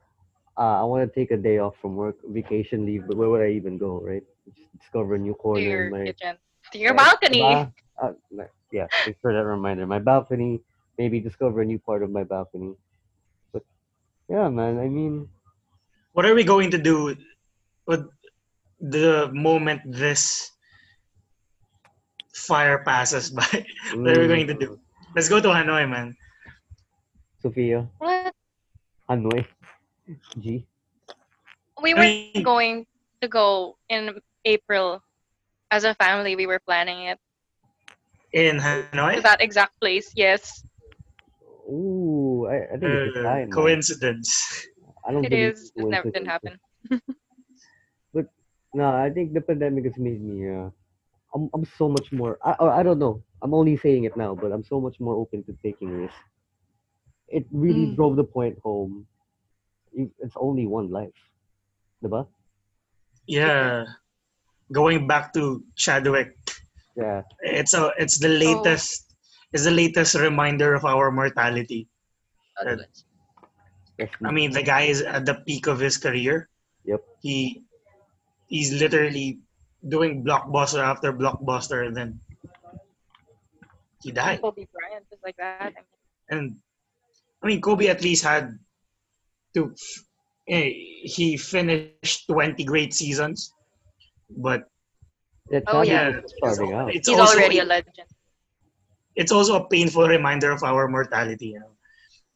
uh, 0.57 0.81
I 0.81 0.83
want 0.85 1.07
to 1.07 1.19
take 1.19 1.31
a 1.31 1.37
day 1.37 1.59
off 1.59 1.75
from 1.81 1.95
work, 1.95 2.17
vacation 2.25 2.85
leave, 2.85 3.07
but 3.07 3.17
where 3.17 3.29
would 3.29 3.41
I 3.41 3.51
even 3.51 3.77
go, 3.77 4.01
right? 4.01 4.23
Just 4.47 4.71
discover 4.79 5.15
a 5.15 5.19
new 5.19 5.33
corner. 5.35 5.63
To 5.63 5.69
corner 5.69 5.77
your 5.77 5.85
in 5.85 5.91
my 5.91 6.05
kitchen. 6.13 6.37
To 6.73 6.77
your 6.79 6.93
Right. 6.93 6.97
balcony. 6.97 7.39
Ba- 7.39 7.73
uh, 8.01 8.13
yeah, 8.71 8.87
thanks 9.03 9.19
for 9.21 9.33
that 9.33 9.45
reminder. 9.45 9.85
My 9.87 9.99
balcony, 9.99 10.61
maybe 10.97 11.19
discover 11.19 11.61
a 11.61 11.65
new 11.65 11.79
part 11.79 12.03
of 12.03 12.11
my 12.11 12.23
balcony. 12.23 12.75
But 13.53 13.63
yeah, 14.29 14.49
man, 14.49 14.79
I 14.79 14.87
mean, 14.89 15.29
What 16.13 16.25
are 16.25 16.35
we 16.35 16.43
going 16.43 16.71
to 16.71 16.77
do 16.77 17.15
with 17.87 18.01
the 18.79 19.29
moment 19.33 19.81
this 19.85 20.51
fire 22.33 22.83
passes 22.83 23.29
by? 23.31 23.45
what 23.95 24.13
are 24.15 24.19
we 24.21 24.27
mm, 24.27 24.27
going 24.27 24.47
to 24.47 24.53
do? 24.53 24.79
Let's 25.15 25.29
go 25.29 25.39
to 25.41 25.47
Hanoi, 25.49 25.89
man. 25.89 26.15
Sophia, 27.41 27.87
What? 27.99 28.33
Hanoi, 29.09 29.45
G. 30.39 30.65
We 31.81 31.93
I 31.93 31.97
were 31.97 32.01
mean- 32.33 32.43
going 32.43 32.85
to 33.21 33.27
go 33.27 33.77
in 33.89 34.19
April. 34.45 35.01
As 35.71 35.83
a 35.83 35.93
family, 35.95 36.35
we 36.35 36.45
were 36.47 36.59
planning 36.65 37.07
it 37.11 37.19
In 38.33 38.57
to 38.59 38.61
Hanoi? 38.61 39.21
that 39.23 39.41
exact 39.41 39.79
place. 39.81 40.11
Yes, 40.15 40.63
Ooh, 41.69 42.47
I, 42.49 42.73
I 42.73 42.77
think 42.79 42.83
it's 42.93 43.15
a 43.15 43.19
Uh, 43.19 43.23
sign. 43.23 43.49
man. 43.49 43.49
coincidence. 43.51 44.29
I 45.05 45.11
don't 45.11 45.23
it 45.23 45.29
believe 45.29 45.51
is. 45.51 45.71
in 45.75 45.83
It 45.83 45.89
never 45.91 46.09
didn't 46.11 46.27
happen. 46.27 46.59
No, 48.77 48.85
I 48.93 49.09
think 49.09 49.33
the 49.33 49.41
pandemic 49.41 49.85
has 49.89 49.97
made 49.97 50.21
me. 50.21 50.45
Uh, 50.53 50.69
I'm 51.33 51.49
I'm 51.53 51.65
so 51.77 51.89
much 51.89 52.11
more. 52.13 52.37
I 52.45 52.53
or 52.61 52.69
I 52.69 52.83
don't 52.85 52.99
know. 53.01 53.23
I'm 53.41 53.53
only 53.53 53.75
saying 53.77 54.05
it 54.05 54.15
now, 54.15 54.35
but 54.37 54.51
I'm 54.53 54.63
so 54.63 54.77
much 54.79 54.99
more 54.99 55.15
open 55.17 55.43
to 55.49 55.53
taking 55.65 55.89
risks. 55.89 56.21
It 57.27 57.45
really 57.51 57.87
Mm. 57.91 57.95
drove 57.97 58.15
the 58.15 58.23
point 58.23 58.57
home. 58.63 59.05
It's 59.93 60.37
only 60.37 60.65
one 60.69 60.89
life, 60.93 61.17
diba? 62.03 62.27
Yeah. 63.25 63.85
Going 64.71 65.07
back 65.07 65.33
to 65.33 65.63
Chadwick, 65.75 66.37
Yeah. 66.95 67.23
it's 67.41 67.73
a 67.73 67.91
it's 67.97 68.17
the 68.19 68.29
latest 68.29 69.15
it's 69.53 69.65
the 69.65 69.73
latest 69.73 70.13
reminder 70.15 70.73
of 70.77 70.85
our 70.85 71.09
mortality. 71.11 71.89
Uh, 72.61 72.77
I 74.23 74.31
mean, 74.31 74.51
the 74.51 74.61
guy 74.63 74.81
is 74.93 75.01
at 75.01 75.25
the 75.25 75.35
peak 75.45 75.67
of 75.67 75.79
his 75.79 75.97
career. 75.97 76.49
Yep. 76.85 77.01
He 77.21 77.63
he's 78.47 78.73
literally 78.73 79.39
doing 79.87 80.23
blockbuster 80.23 80.81
after 80.83 81.13
blockbuster, 81.13 81.85
and 81.87 81.95
then 81.95 82.19
he 84.03 84.11
died. 84.11 84.41
Kobe 84.41 84.65
Bryant 84.73 85.05
is 85.11 85.19
like 85.23 85.37
that. 85.37 85.73
I 85.77 85.81
mean, 85.83 85.85
And 86.29 86.43
I 87.43 87.47
mean, 87.47 87.61
Kobe 87.61 87.87
at 87.87 88.01
least 88.01 88.23
had 88.23 88.57
to. 89.53 89.73
eh, 90.49 90.71
He 91.07 91.37
finished 91.37 92.27
twenty 92.27 92.63
great 92.63 92.93
seasons, 92.93 93.53
but 94.29 94.67
yeah, 95.51 95.61
Oh, 95.67 95.81
yeah. 95.83 96.19
was 96.19 96.33
starting 96.43 96.73
out. 96.75 96.91
it's 96.93 97.07
he's 97.07 97.15
also 97.19 97.37
already 97.39 97.59
a 97.59 97.63
legend. 97.63 97.95
it's 99.15 99.31
also 99.31 99.63
a 99.63 99.65
painful 99.69 100.07
reminder 100.07 100.51
of 100.51 100.63
our 100.63 100.87
mortality. 100.91 101.55
You 101.55 101.61
know, 101.63 101.73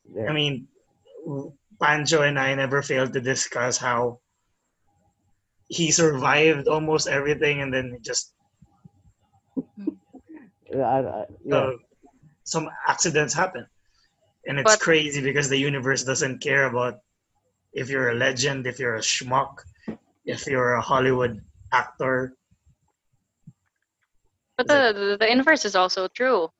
Yeah. 0.07 0.29
I 0.29 0.33
mean, 0.33 0.67
Pancho 1.81 2.21
and 2.23 2.39
I 2.39 2.55
never 2.55 2.81
failed 2.81 3.11
to 3.13 3.21
discuss 3.21 3.77
how 3.77 4.20
he 5.71 5.89
survived 5.89 6.67
almost 6.67 7.07
everything, 7.07 7.61
and 7.61 7.73
then 7.73 7.97
just 8.03 8.35
I, 10.75 10.77
I, 10.77 11.25
yeah. 11.45 11.55
uh, 11.55 11.71
some 12.43 12.69
accidents 12.87 13.33
happen, 13.33 13.65
and 14.45 14.59
it's 14.59 14.75
But- 14.75 14.83
crazy 14.83 15.21
because 15.23 15.47
the 15.47 15.57
universe 15.57 16.03
doesn't 16.03 16.39
care 16.43 16.65
about 16.67 16.99
if 17.71 17.89
you're 17.89 18.11
a 18.11 18.15
legend, 18.15 18.67
if 18.67 18.79
you're 18.79 18.95
a 18.95 19.01
schmuck, 19.01 19.63
if 20.25 20.45
you're 20.45 20.75
a 20.75 20.81
Hollywood 20.81 21.39
actor. 21.71 22.35
But 24.57 24.67
the, 24.67 24.91
the 24.91 25.17
the 25.23 25.31
inverse 25.31 25.63
is 25.63 25.75
also 25.75 26.07
true. 26.09 26.51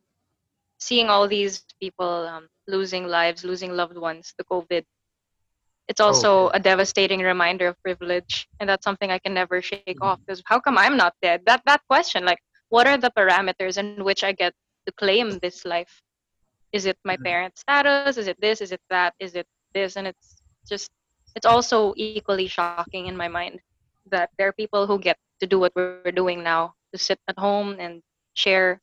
Seeing 0.80 1.12
all 1.12 1.28
these 1.28 1.68
people 1.84 2.32
um, 2.32 2.48
losing 2.66 3.06
lives, 3.08 3.44
losing 3.44 3.76
loved 3.76 3.98
ones, 3.98 4.34
the 4.40 4.46
COVID, 4.46 4.86
it's 5.88 6.00
also 6.00 6.46
yeah. 6.46 6.52
a 6.54 6.60
devastating 6.60 7.22
reminder 7.22 7.68
of 7.68 7.82
privilege, 7.84 8.48
and 8.60 8.70
that's 8.70 8.84
something 8.84 9.12
I 9.12 9.20
can 9.20 9.34
never 9.34 9.62
shake 9.62 10.00
Mhm. 10.00 10.08
off. 10.08 10.20
Because 10.26 10.42
how 10.46 10.60
come 10.60 10.78
I'm 10.78 10.98
not 10.98 11.14
dead? 11.22 11.44
That 11.46 11.62
that 11.66 11.82
question, 11.88 12.26
like, 12.26 12.40
what 12.70 12.88
are 12.88 12.98
the 12.98 13.12
parameters 13.12 13.78
in 13.78 14.04
which 14.04 14.24
I 14.24 14.32
get 14.32 14.54
to 14.86 14.92
claim 14.94 15.40
this 15.40 15.66
life? 15.66 16.02
Is 16.72 16.86
it 16.86 16.98
my 17.04 17.18
Mhm. 17.18 17.24
parents' 17.24 17.62
status? 17.62 18.18
Is 18.18 18.28
it 18.28 18.40
this? 18.40 18.62
Is 18.62 18.72
it 18.72 18.82
that? 18.90 19.14
Is 19.20 19.36
it 19.36 19.48
this? 19.74 19.98
And 19.98 20.08
it's 20.08 20.42
just, 20.70 20.92
it's 21.36 21.46
also 21.46 21.94
equally 21.98 22.48
shocking 22.48 23.08
in 23.08 23.18
my 23.18 23.28
mind 23.28 23.60
that 24.10 24.30
there 24.38 24.48
are 24.48 24.54
people 24.54 24.88
who 24.88 24.98
get 25.00 25.18
to 25.40 25.48
do 25.48 25.60
what 25.60 25.74
we're 25.76 26.12
doing 26.12 26.44
now 26.44 26.74
to 26.94 26.98
sit 26.98 27.20
at 27.28 27.38
home 27.38 27.76
and 27.80 28.02
share 28.34 28.80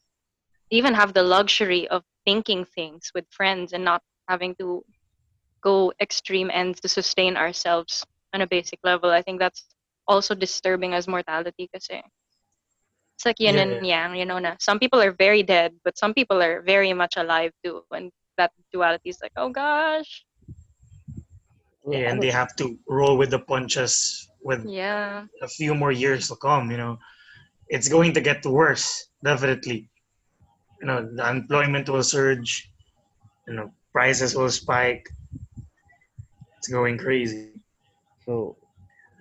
even 0.70 0.94
have 0.94 1.14
the 1.14 1.22
luxury 1.22 1.88
of 1.88 2.04
thinking 2.26 2.64
things 2.64 3.10
with 3.14 3.24
friends 3.30 3.72
and 3.72 3.84
not 3.84 4.02
having 4.28 4.54
to 4.56 4.84
go 5.62 5.92
extreme 6.00 6.50
ends 6.52 6.80
to 6.80 6.88
sustain 6.88 7.36
ourselves 7.36 8.04
on 8.34 8.40
a 8.42 8.46
basic 8.46 8.78
level 8.84 9.10
i 9.10 9.22
think 9.22 9.38
that's 9.38 9.64
also 10.08 10.34
disturbing 10.34 10.94
as 10.94 11.06
mortality 11.06 11.68
kasi. 11.68 12.00
It's 13.14 13.26
like 13.26 13.38
yin 13.42 13.58
Yeah. 13.58 13.62
and 13.62 13.72
yang 13.84 14.10
you 14.16 14.24
know 14.24 14.38
na 14.38 14.56
some 14.62 14.78
people 14.78 15.02
are 15.02 15.12
very 15.12 15.42
dead 15.42 15.74
but 15.84 15.98
some 15.98 16.14
people 16.14 16.40
are 16.40 16.62
very 16.62 16.94
much 16.94 17.18
alive 17.20 17.52
too 17.62 17.82
and 17.92 18.08
that 18.38 18.54
duality 18.72 19.10
is 19.10 19.18
like 19.20 19.34
oh 19.36 19.50
gosh. 19.50 20.24
I 21.90 22.08
and 22.08 22.22
they 22.22 22.30
have 22.30 22.54
to 22.56 22.78
roll 22.88 23.18
with 23.18 23.30
the 23.34 23.40
punches 23.42 24.28
with 24.40 24.64
yeah. 24.64 25.26
a 25.42 25.48
few 25.48 25.74
more 25.74 25.90
years 25.92 26.28
to 26.28 26.36
come 26.36 26.70
you 26.70 26.78
know. 26.78 26.96
It's 27.68 27.88
going 27.88 28.14
to 28.14 28.22
get 28.22 28.46
worse 28.46 29.10
definitely. 29.20 29.90
You 30.80 30.86
know 30.86 31.04
the 31.04 31.24
unemployment 31.26 31.90
will 31.90 32.06
surge 32.06 32.70
you 33.50 33.54
know 33.58 33.74
prices 33.92 34.32
will 34.38 34.50
spike 34.50 35.04
it's 36.58 36.68
going 36.68 36.98
crazy 36.98 37.50
So, 38.26 38.56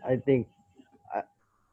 I 0.06 0.17
think, 0.17 0.47
I, 1.13 1.23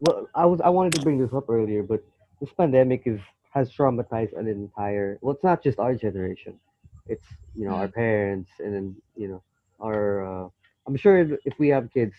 well, 0.01 0.29
I 0.35 0.47
was 0.47 0.61
I 0.63 0.71
wanted 0.71 0.95
to 0.95 1.03
bring 1.03 1.19
this 1.19 1.33
up 1.35 1.51
earlier, 1.51 1.83
but 1.83 2.05
this 2.41 2.51
pandemic 2.53 3.03
is 3.07 3.21
has 3.53 3.73
traumatized 3.73 4.39
an 4.39 4.49
entire. 4.49 5.19
Well, 5.23 5.35
it's 5.35 5.45
not 5.45 5.63
just 5.63 5.79
our 5.79 5.95
generation. 5.95 6.61
It's 7.09 7.27
you 7.55 7.67
know 7.69 7.75
our 7.75 7.89
parents, 7.89 8.51
and 8.61 8.75
then 8.75 8.97
you 9.17 9.29
know 9.29 9.43
our. 9.81 10.27
Uh, 10.47 10.49
I'm 10.87 10.97
sure 10.97 11.19
if, 11.19 11.39
if 11.45 11.55
we 11.59 11.69
have 11.69 11.93
kids, 11.93 12.15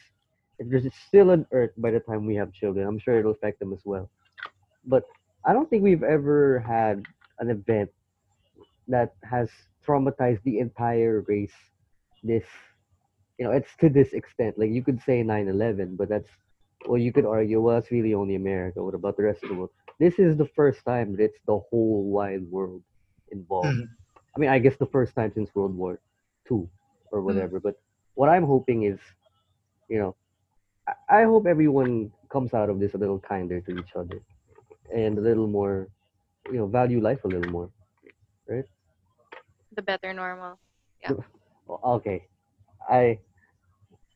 if 0.60 0.70
there's 0.70 0.88
still 1.08 1.32
an 1.32 1.46
Earth 1.52 1.72
by 1.78 1.92
the 1.92 2.00
time 2.00 2.26
we 2.26 2.36
have 2.36 2.54
children, 2.54 2.88
I'm 2.88 3.00
sure 3.00 3.20
it'll 3.20 3.32
affect 3.32 3.60
them 3.60 3.74
as 3.74 3.82
well. 3.86 4.10
But 4.86 5.04
I 5.46 5.54
don't 5.54 5.70
think 5.70 5.84
we've 5.84 6.04
ever 6.04 6.60
had 6.60 7.04
an 7.40 7.50
event 7.50 7.92
that 8.88 9.16
has 9.24 9.50
traumatized 9.86 10.44
the 10.44 10.60
entire 10.60 11.22
race. 11.28 11.54
This, 12.24 12.46
you 13.38 13.46
know, 13.46 13.52
it's 13.52 13.76
to 13.78 13.90
this 13.90 14.14
extent. 14.14 14.58
Like 14.58 14.72
you 14.72 14.84
could 14.84 15.02
say 15.02 15.24
9/11, 15.24 15.98
but 15.98 16.10
that's 16.10 16.30
well, 16.88 17.00
you 17.00 17.12
could 17.12 17.26
argue, 17.26 17.62
well, 17.62 17.78
it's 17.78 17.92
really 17.92 18.14
only 18.14 18.36
America. 18.36 18.84
What 18.84 18.94
about 18.94 19.18
the 19.18 19.24
rest 19.24 19.44
of 19.44 19.50
the 19.50 19.56
world? 19.56 19.72
This 20.00 20.20
is 20.20 20.38
the 20.38 20.46
first 20.46 20.86
time 20.86 21.16
that 21.16 21.24
it's 21.24 21.40
the 21.48 21.58
whole 21.58 22.04
wide 22.12 22.44
world 22.52 22.84
involved. 23.32 23.70
Mhm. 23.70 23.90
I 24.36 24.40
mean, 24.40 24.50
I 24.50 24.60
guess 24.60 24.78
the 24.78 24.86
first 24.86 25.16
time 25.16 25.32
since 25.34 25.54
World 25.56 25.76
War 25.76 26.00
Two 26.48 26.70
or 27.12 27.22
whatever. 27.22 27.60
But 27.60 27.76
what 28.14 28.30
I'm 28.30 28.44
hoping 28.46 28.84
is, 28.84 29.00
you 29.90 29.98
know, 30.00 30.16
I, 30.88 31.22
I 31.22 31.24
hope 31.24 31.48
everyone 31.48 32.12
comes 32.30 32.54
out 32.54 32.70
of 32.70 32.80
this 32.80 32.94
a 32.94 32.98
little 32.98 33.20
kinder 33.20 33.62
to 33.62 33.80
each 33.80 33.96
other 33.96 34.22
and 34.94 35.18
a 35.18 35.22
little 35.22 35.48
more, 35.48 35.88
you 36.48 36.58
know, 36.58 36.68
value 36.68 37.02
life 37.02 37.24
a 37.24 37.28
little 37.28 37.52
more. 37.52 37.70
Right 38.48 38.66
the 39.76 39.82
better 39.82 40.14
normal. 40.14 40.58
yeah 41.04 41.12
Okay, 41.84 42.28
I. 42.90 43.20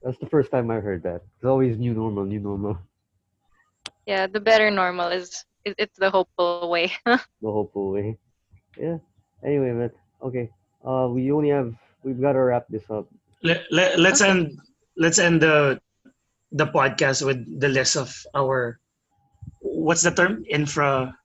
That's 0.04 0.18
the 0.20 0.28
first 0.32 0.52
time 0.52 0.72
I 0.72 0.80
heard 0.80 1.04
that. 1.04 1.22
It's 1.36 1.46
always 1.46 1.78
new 1.78 1.94
normal, 1.94 2.24
new 2.26 2.40
normal. 2.40 2.78
Yeah, 4.06 4.28
the 4.28 4.40
better 4.40 4.72
normal 4.72 5.10
is 5.10 5.44
it's 5.66 5.98
the 5.98 6.10
hopeful 6.10 6.70
way. 6.70 6.92
The 7.06 7.52
hopeful 7.52 7.92
way. 7.92 8.18
Yeah. 8.80 8.98
Anyway, 9.44 9.72
man. 9.72 9.92
Okay. 10.24 10.50
Uh, 10.86 11.08
we 11.12 11.32
only 11.32 11.50
have. 11.50 11.76
We've 12.04 12.20
got 12.20 12.34
to 12.34 12.40
wrap 12.40 12.66
this 12.70 12.90
up. 12.90 13.08
Let, 13.44 13.64
let, 13.72 14.00
let's 14.00 14.22
end 14.22 14.58
let's 14.98 15.20
end 15.20 15.42
the 15.42 15.80
the 16.52 16.68
podcast 16.68 17.26
with 17.26 17.44
the 17.60 17.68
list 17.70 17.96
of 17.96 18.12
our 18.36 18.80
what's 19.62 20.02
the 20.02 20.12
term 20.12 20.44
infra 20.50 21.16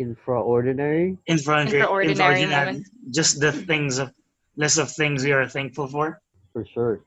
Infraordinary. 0.00 1.16
infra 1.26 1.64
Infraordinary 1.64 2.50
moments. 2.50 2.90
just 3.10 3.38
the 3.40 3.52
things 3.52 3.98
of 3.98 4.10
list 4.56 4.78
of 4.78 4.90
things 4.90 5.22
we 5.24 5.32
are 5.32 5.46
thankful 5.48 5.86
for 5.86 6.20
For 6.54 6.64
sure. 6.64 7.04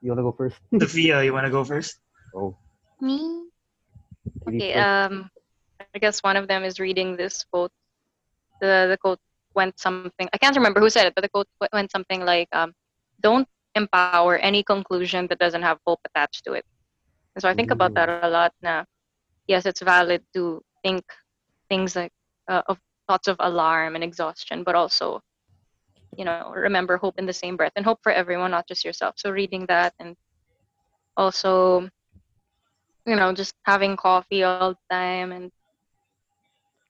You 0.00 0.10
wanna 0.10 0.22
go 0.22 0.32
first? 0.32 0.56
Sophia 0.80 1.22
you 1.22 1.34
want 1.34 1.44
to 1.44 1.50
go 1.50 1.64
first 1.64 1.98
oh. 2.34 2.56
Me? 3.00 3.50
Okay, 4.48 4.74
um, 4.74 5.28
I 5.94 5.98
guess 5.98 6.22
one 6.22 6.36
of 6.36 6.48
them 6.48 6.64
is 6.64 6.78
reading 6.78 7.16
this 7.16 7.44
quote. 7.44 7.72
The 8.60 8.86
the 8.88 8.98
quote 8.98 9.18
went 9.54 9.78
something. 9.78 10.28
I 10.32 10.38
can't 10.38 10.56
remember 10.56 10.80
who 10.80 10.88
said 10.88 11.06
it, 11.06 11.14
but 11.14 11.22
the 11.22 11.28
quote 11.28 11.48
went 11.72 11.90
something 11.90 12.24
like, 12.24 12.48
um, 12.52 12.72
"Don't 13.20 13.48
empower 13.74 14.38
any 14.38 14.62
conclusion 14.62 15.26
that 15.28 15.38
doesn't 15.38 15.62
have 15.62 15.78
hope 15.86 16.00
attached 16.06 16.44
to 16.44 16.52
it." 16.54 16.64
And 17.34 17.42
so 17.42 17.48
I 17.48 17.54
think 17.54 17.70
about 17.70 17.94
that 17.94 18.08
a 18.24 18.28
lot. 18.30 18.52
Now, 18.62 18.86
yes, 19.46 19.66
it's 19.66 19.82
valid 19.82 20.22
to 20.34 20.62
think 20.82 21.04
things 21.68 21.96
like 21.96 22.12
uh, 22.48 22.62
of 22.68 22.78
thoughts 23.08 23.28
of 23.28 23.36
alarm 23.40 23.96
and 23.96 24.04
exhaustion, 24.04 24.62
but 24.64 24.74
also, 24.74 25.20
you 26.18 26.24
know, 26.24 26.42
remember 26.42 26.86
hope 26.86 27.08
in 27.08 27.16
the 27.18 27.22
same 27.24 27.46
breath 27.46 27.64
and 27.68 27.84
hope 27.84 27.92
for 27.94 28.04
everyone, 28.12 28.50
not 28.50 28.66
just 28.66 28.84
yourself. 28.84 29.14
So 29.16 29.30
reading 29.30 29.66
that 29.66 29.94
and 29.98 30.16
also 31.16 31.88
you 33.06 33.16
know, 33.16 33.32
just 33.32 33.54
having 33.64 33.96
coffee 33.96 34.42
all 34.44 34.60
the 34.60 34.72
time 34.94 35.20
and 35.32 35.38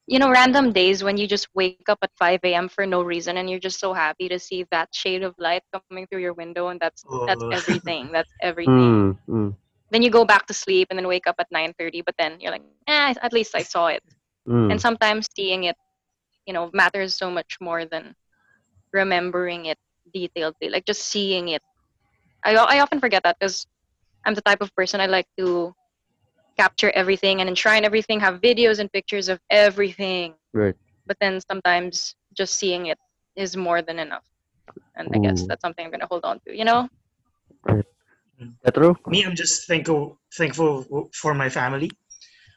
you 0.06 0.18
know, 0.18 0.30
random 0.30 0.72
days 0.72 1.02
when 1.02 1.16
you 1.16 1.26
just 1.26 1.48
wake 1.54 1.88
up 1.88 1.98
at 2.02 2.10
5 2.18 2.54
a.m. 2.54 2.68
for 2.68 2.87
no 2.87 3.02
reason 3.02 3.37
and 3.38 3.48
you're 3.50 3.58
just 3.60 3.80
so 3.80 3.92
happy 3.92 4.28
to 4.28 4.38
see 4.38 4.64
that 4.70 4.94
shade 4.94 5.22
of 5.22 5.34
light 5.38 5.62
coming 5.72 6.06
through 6.06 6.08
your 6.08 6.20
window 6.34 6.68
and 6.68 6.68
that's 6.68 6.94
that's 7.12 7.32
Oh. 7.37 7.50
everything. 7.50 8.00
That's 8.02 8.22
everything. 8.40 8.68
Mm, 8.68 9.18
mm, 9.28 9.54
Then 9.90 10.02
you 10.02 10.10
go 10.10 10.24
back 10.24 10.46
to 10.46 10.54
sleep 10.54 10.88
and 10.90 10.98
then 10.98 11.06
wake 11.06 11.26
up 11.26 11.37
at 11.38 11.50
9:30, 11.50 12.02
but 12.02 12.14
then 12.18 12.40
you're 12.40 12.52
like, 12.52 12.62
eh, 12.87 13.14
at 13.22 13.32
least 13.32 13.54
I 13.54 13.62
saw 13.62 13.87
it. 13.88 14.02
mm. 14.46 14.80
And 14.80 14.80
sometimes 14.80 15.28
seeing 15.37 15.64
it, 15.64 15.76
you 16.46 16.54
know, 16.54 16.70
matters 16.72 17.14
so 17.16 17.30
much 17.30 17.58
more 17.60 17.84
than 17.87 18.14
remembering 18.94 19.66
it 19.66 19.78
detailedly. 20.14 20.70
Like 20.70 20.87
just 20.87 21.02
seeing 21.02 21.48
it. 21.48 21.62
I 22.44 22.54
I 22.54 22.80
often 22.80 23.00
forget 23.00 23.22
that 23.24 23.37
because 23.38 23.66
I'm 24.24 24.35
the 24.35 24.42
type 24.42 24.62
of 24.62 24.74
person 24.74 25.00
I 25.00 25.07
like 25.07 25.26
to 25.38 25.74
capture 26.57 26.90
everything 26.94 27.40
and 27.40 27.48
enshrine 27.48 27.85
everything, 27.85 28.20
have 28.20 28.40
videos 28.40 28.78
and 28.78 28.90
pictures 28.92 29.28
of 29.28 29.40
everything. 29.50 30.35
Right. 30.52 30.74
But 31.07 31.18
then 31.20 31.40
sometimes 31.50 32.14
just 32.33 32.54
seeing 32.54 32.87
it 32.87 32.98
is 33.37 33.57
more 33.57 33.83
than 33.83 33.98
enough. 33.98 34.24
And 34.96 35.11
I 35.12 35.18
guess 35.18 35.44
that's 35.46 35.61
something 35.61 35.85
I'm 35.85 35.90
gonna 35.90 36.07
hold 36.09 36.24
on 36.24 36.40
to, 36.46 36.57
you 36.57 36.64
know? 36.64 36.88
Jethro? 38.64 38.96
me 39.07 39.24
i'm 39.24 39.35
just 39.35 39.66
thankful 39.66 40.18
thankful 40.37 41.09
for 41.12 41.35
my 41.35 41.48
family 41.48 41.90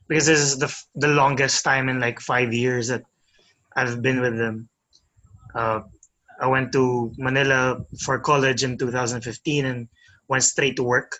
because 0.07 0.25
this 0.25 0.39
is 0.39 0.57
the 0.57 0.69
the 0.95 1.07
longest 1.07 1.63
time 1.63 1.89
in 1.89 1.99
like 1.99 2.19
five 2.19 2.53
years 2.53 2.87
that 2.87 3.03
i've 3.75 4.01
been 4.01 4.19
with 4.21 4.37
them 4.37 4.67
uh, 5.55 5.81
i 6.39 6.47
went 6.47 6.71
to 6.71 7.11
manila 7.17 7.79
for 7.99 8.19
college 8.19 8.63
in 8.63 8.77
2015 8.77 9.65
and 9.65 9.87
went 10.27 10.43
straight 10.43 10.75
to 10.75 10.83
work. 10.83 11.17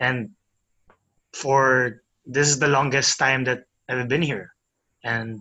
And 0.00 0.30
for 1.34 2.00
this 2.24 2.48
is 2.48 2.58
the 2.58 2.68
longest 2.68 3.18
time 3.18 3.44
that 3.44 3.64
i've 3.88 4.08
been 4.08 4.22
here. 4.22 4.54
And 5.04 5.40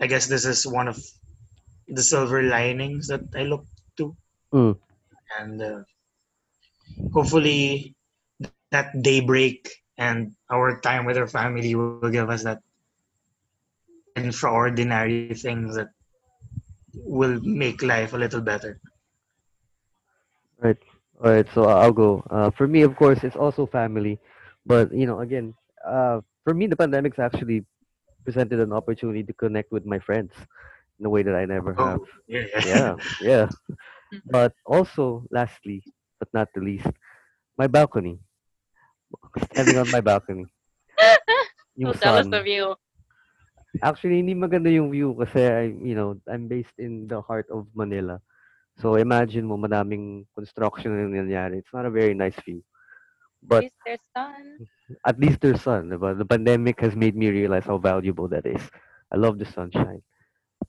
i 0.00 0.06
guess 0.06 0.26
this 0.26 0.44
is 0.44 0.66
one 0.66 0.88
of 0.88 0.98
the 1.88 2.02
silver 2.02 2.42
linings 2.42 3.08
that 3.08 3.22
i 3.34 3.42
look 3.42 3.66
to. 3.96 4.16
Mm. 4.52 4.78
and 5.40 5.60
uh, 5.60 5.82
hopefully 7.12 7.94
that 8.70 9.02
daybreak 9.02 9.68
and 9.98 10.32
our 10.50 10.80
time 10.80 11.04
with 11.04 11.16
our 11.16 11.26
family 11.26 11.74
will 11.74 12.10
give 12.10 12.30
us 12.30 12.44
that 12.44 12.60
extraordinary 14.14 15.34
things 15.34 15.76
that 15.76 15.88
will 16.96 17.40
make 17.40 17.82
life 17.82 18.12
a 18.12 18.18
little 18.18 18.40
better. 18.40 18.80
Right. 20.58 20.78
All 21.22 21.30
right, 21.30 21.46
so 21.54 21.64
I'll 21.64 21.92
go. 21.92 22.22
Uh, 22.28 22.50
for 22.50 22.68
me, 22.68 22.82
of 22.82 22.94
course, 22.96 23.24
it's 23.24 23.36
also 23.36 23.64
family, 23.64 24.18
but 24.66 24.92
you 24.92 25.06
know, 25.06 25.20
again, 25.20 25.54
uh, 25.86 26.20
for 26.44 26.52
me, 26.52 26.66
the 26.66 26.76
pandemic's 26.76 27.18
actually 27.18 27.64
presented 28.24 28.60
an 28.60 28.72
opportunity 28.72 29.22
to 29.22 29.32
connect 29.32 29.72
with 29.72 29.86
my 29.86 29.98
friends 29.98 30.32
in 31.00 31.06
a 31.06 31.08
way 31.08 31.22
that 31.22 31.34
I 31.34 31.46
never 31.46 31.72
have. 31.72 32.00
Oh, 32.00 32.06
yeah, 32.28 32.44
yeah. 32.52 32.66
Yeah, 32.66 32.96
yeah. 33.20 33.48
But 34.30 34.52
also, 34.64 35.24
lastly, 35.30 35.82
but 36.20 36.28
not 36.32 36.48
the 36.54 36.60
least, 36.60 36.86
my 37.58 37.66
balcony. 37.66 38.20
Standing 39.52 39.78
on 39.78 39.90
my 39.90 40.00
balcony. 40.00 40.46
so 40.98 41.16
Yung 41.76 41.94
jealous 41.98 42.28
sun. 42.28 42.34
of 42.34 42.46
you. 42.46 42.76
Actually, 43.82 44.22
hindi 44.22 44.34
maganda 44.34 44.70
yung 44.72 44.90
view 44.90 45.12
kasi 45.18 45.42
I, 45.44 45.64
you 45.82 45.94
know, 45.94 46.16
I'm 46.28 46.48
based 46.48 46.76
in 46.78 47.06
the 47.08 47.20
heart 47.20 47.46
of 47.52 47.66
Manila. 47.74 48.20
So 48.78 48.96
imagine 49.00 49.48
mo 49.48 49.56
madaming 49.56 50.26
construction 50.36 50.92
na 50.92 51.08
nangyayari. 51.08 51.58
It's 51.64 51.72
not 51.72 51.86
a 51.88 51.90
very 51.90 52.12
nice 52.12 52.36
view. 52.44 52.60
But 53.42 53.64
At 53.64 53.72
least 53.72 53.80
there's 53.86 54.04
sun. 54.12 54.44
at 55.06 55.16
least 55.20 55.38
there's 55.40 55.62
sun. 55.62 55.82
diba? 55.90 56.16
The 56.18 56.24
pandemic 56.28 56.80
has 56.80 56.96
made 56.96 57.16
me 57.16 57.28
realize 57.30 57.64
how 57.64 57.78
valuable 57.78 58.28
that 58.28 58.44
is. 58.44 58.60
I 59.12 59.16
love 59.16 59.38
the 59.38 59.46
sunshine. 59.46 60.02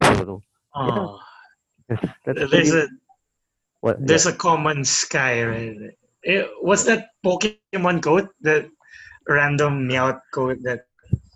So, 0.04 0.42
Oh, 0.78 1.18
that's, 1.90 2.06
that's 2.26 2.38
there's 2.52 2.70
pretty- 2.70 2.86
a 2.86 2.88
what, 3.82 3.98
there's 4.00 4.26
a 4.26 4.34
common 4.34 4.84
sky, 4.86 5.42
right? 5.44 5.76
Eh, 6.26 6.44
What's 6.62 6.84
that 6.86 7.10
Pokemon 7.26 8.02
quote? 8.02 8.30
That 8.42 8.70
random 9.28 9.88
Meowth 9.90 10.22
quote 10.34 10.62
that 10.64 10.86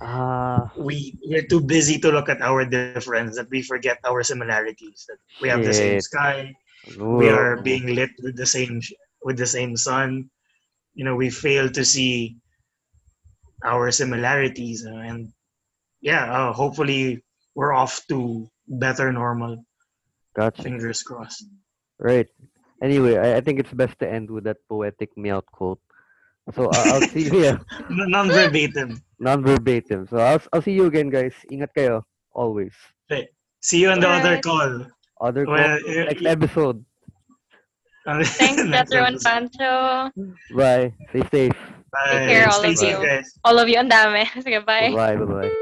Ah, 0.01 0.71
we 0.77 1.13
we're 1.25 1.45
too 1.45 1.62
busy 1.62 1.99
to 1.99 2.10
look 2.10 2.27
at 2.27 2.41
our 2.41 2.65
difference 2.65 3.38
that 3.38 3.49
we 3.49 3.62
forget 3.62 3.99
our 4.03 4.23
similarities. 4.23 5.05
That 5.07 5.21
we 5.39 5.49
have 5.49 5.63
the 5.63 5.73
same 5.73 5.99
sky, 6.01 6.55
we 6.97 7.29
are 7.29 7.62
being 7.62 7.93
lit 7.93 8.12
with 8.23 8.36
the 8.36 8.45
same 8.45 8.81
with 9.23 9.38
the 9.38 9.45
same 9.45 9.77
sun 9.77 10.29
you 10.95 11.05
know 11.05 11.15
we 11.15 11.29
fail 11.29 11.69
to 11.69 11.85
see 11.85 12.35
our 13.63 13.91
similarities 13.91 14.85
uh, 14.85 14.96
and 15.06 15.31
yeah 16.02 16.25
uh, 16.31 16.54
hopefully 16.54 17.23
we're 17.56 17.73
off 17.73 18.02
to 18.08 18.50
better 18.67 19.12
normal 19.12 19.63
Gotcha. 20.35 20.63
fingers 20.63 21.04
crossed 21.04 21.46
Right. 22.02 22.25
Anyway, 22.81 23.15
I, 23.15 23.37
I 23.37 23.41
think 23.41 23.60
it's 23.60 23.71
best 23.71 24.00
to 24.00 24.10
end 24.10 24.31
with 24.31 24.46
that 24.46 24.58
poetic 24.67 25.13
Meowth 25.15 25.46
quote. 25.46 25.77
So 26.50 26.69
I- 26.73 26.98
I'll 26.98 27.06
see 27.13 27.29
you. 27.29 27.54
Non-verbatim 27.89 28.98
non-verbatim. 29.21 30.10
So 30.10 30.17
I'll 30.17 30.42
I'll 30.52 30.65
see 30.65 30.73
you 30.73 30.89
again, 30.89 31.13
guys. 31.13 31.37
Ingat 31.54 31.71
kayo 31.77 32.02
always. 32.33 32.73
see 33.62 33.85
you 33.85 33.94
on 33.94 34.02
the 34.02 34.10
other 34.10 34.42
Alright. 34.42 34.44
call 34.44 34.71
Other 35.21 35.46
call, 35.46 35.54
well, 35.54 35.77
next 36.10 36.25
episode. 36.25 36.81
Thanks, 38.42 38.65
Petro 38.65 39.06
and. 39.06 39.21
Pancho. 39.21 40.10
Bye. 40.58 40.89
Stay 41.13 41.23
safe. 41.29 41.60
Bye. 41.94 42.25
care, 42.25 42.50
all 42.50 42.60
Stay 42.65 42.73
of 42.73 42.81
safe, 42.81 42.98
you. 42.98 43.06
guys 43.06 43.27
All 43.46 43.62
of 43.62 43.69
you, 43.69 43.77
ang 43.77 43.94
dami. 43.94 44.25
Sige, 44.42 44.65
bye. 44.65 44.89
Bye. 44.89 45.13
Bye. 45.15 45.46
Bye. 45.46 45.54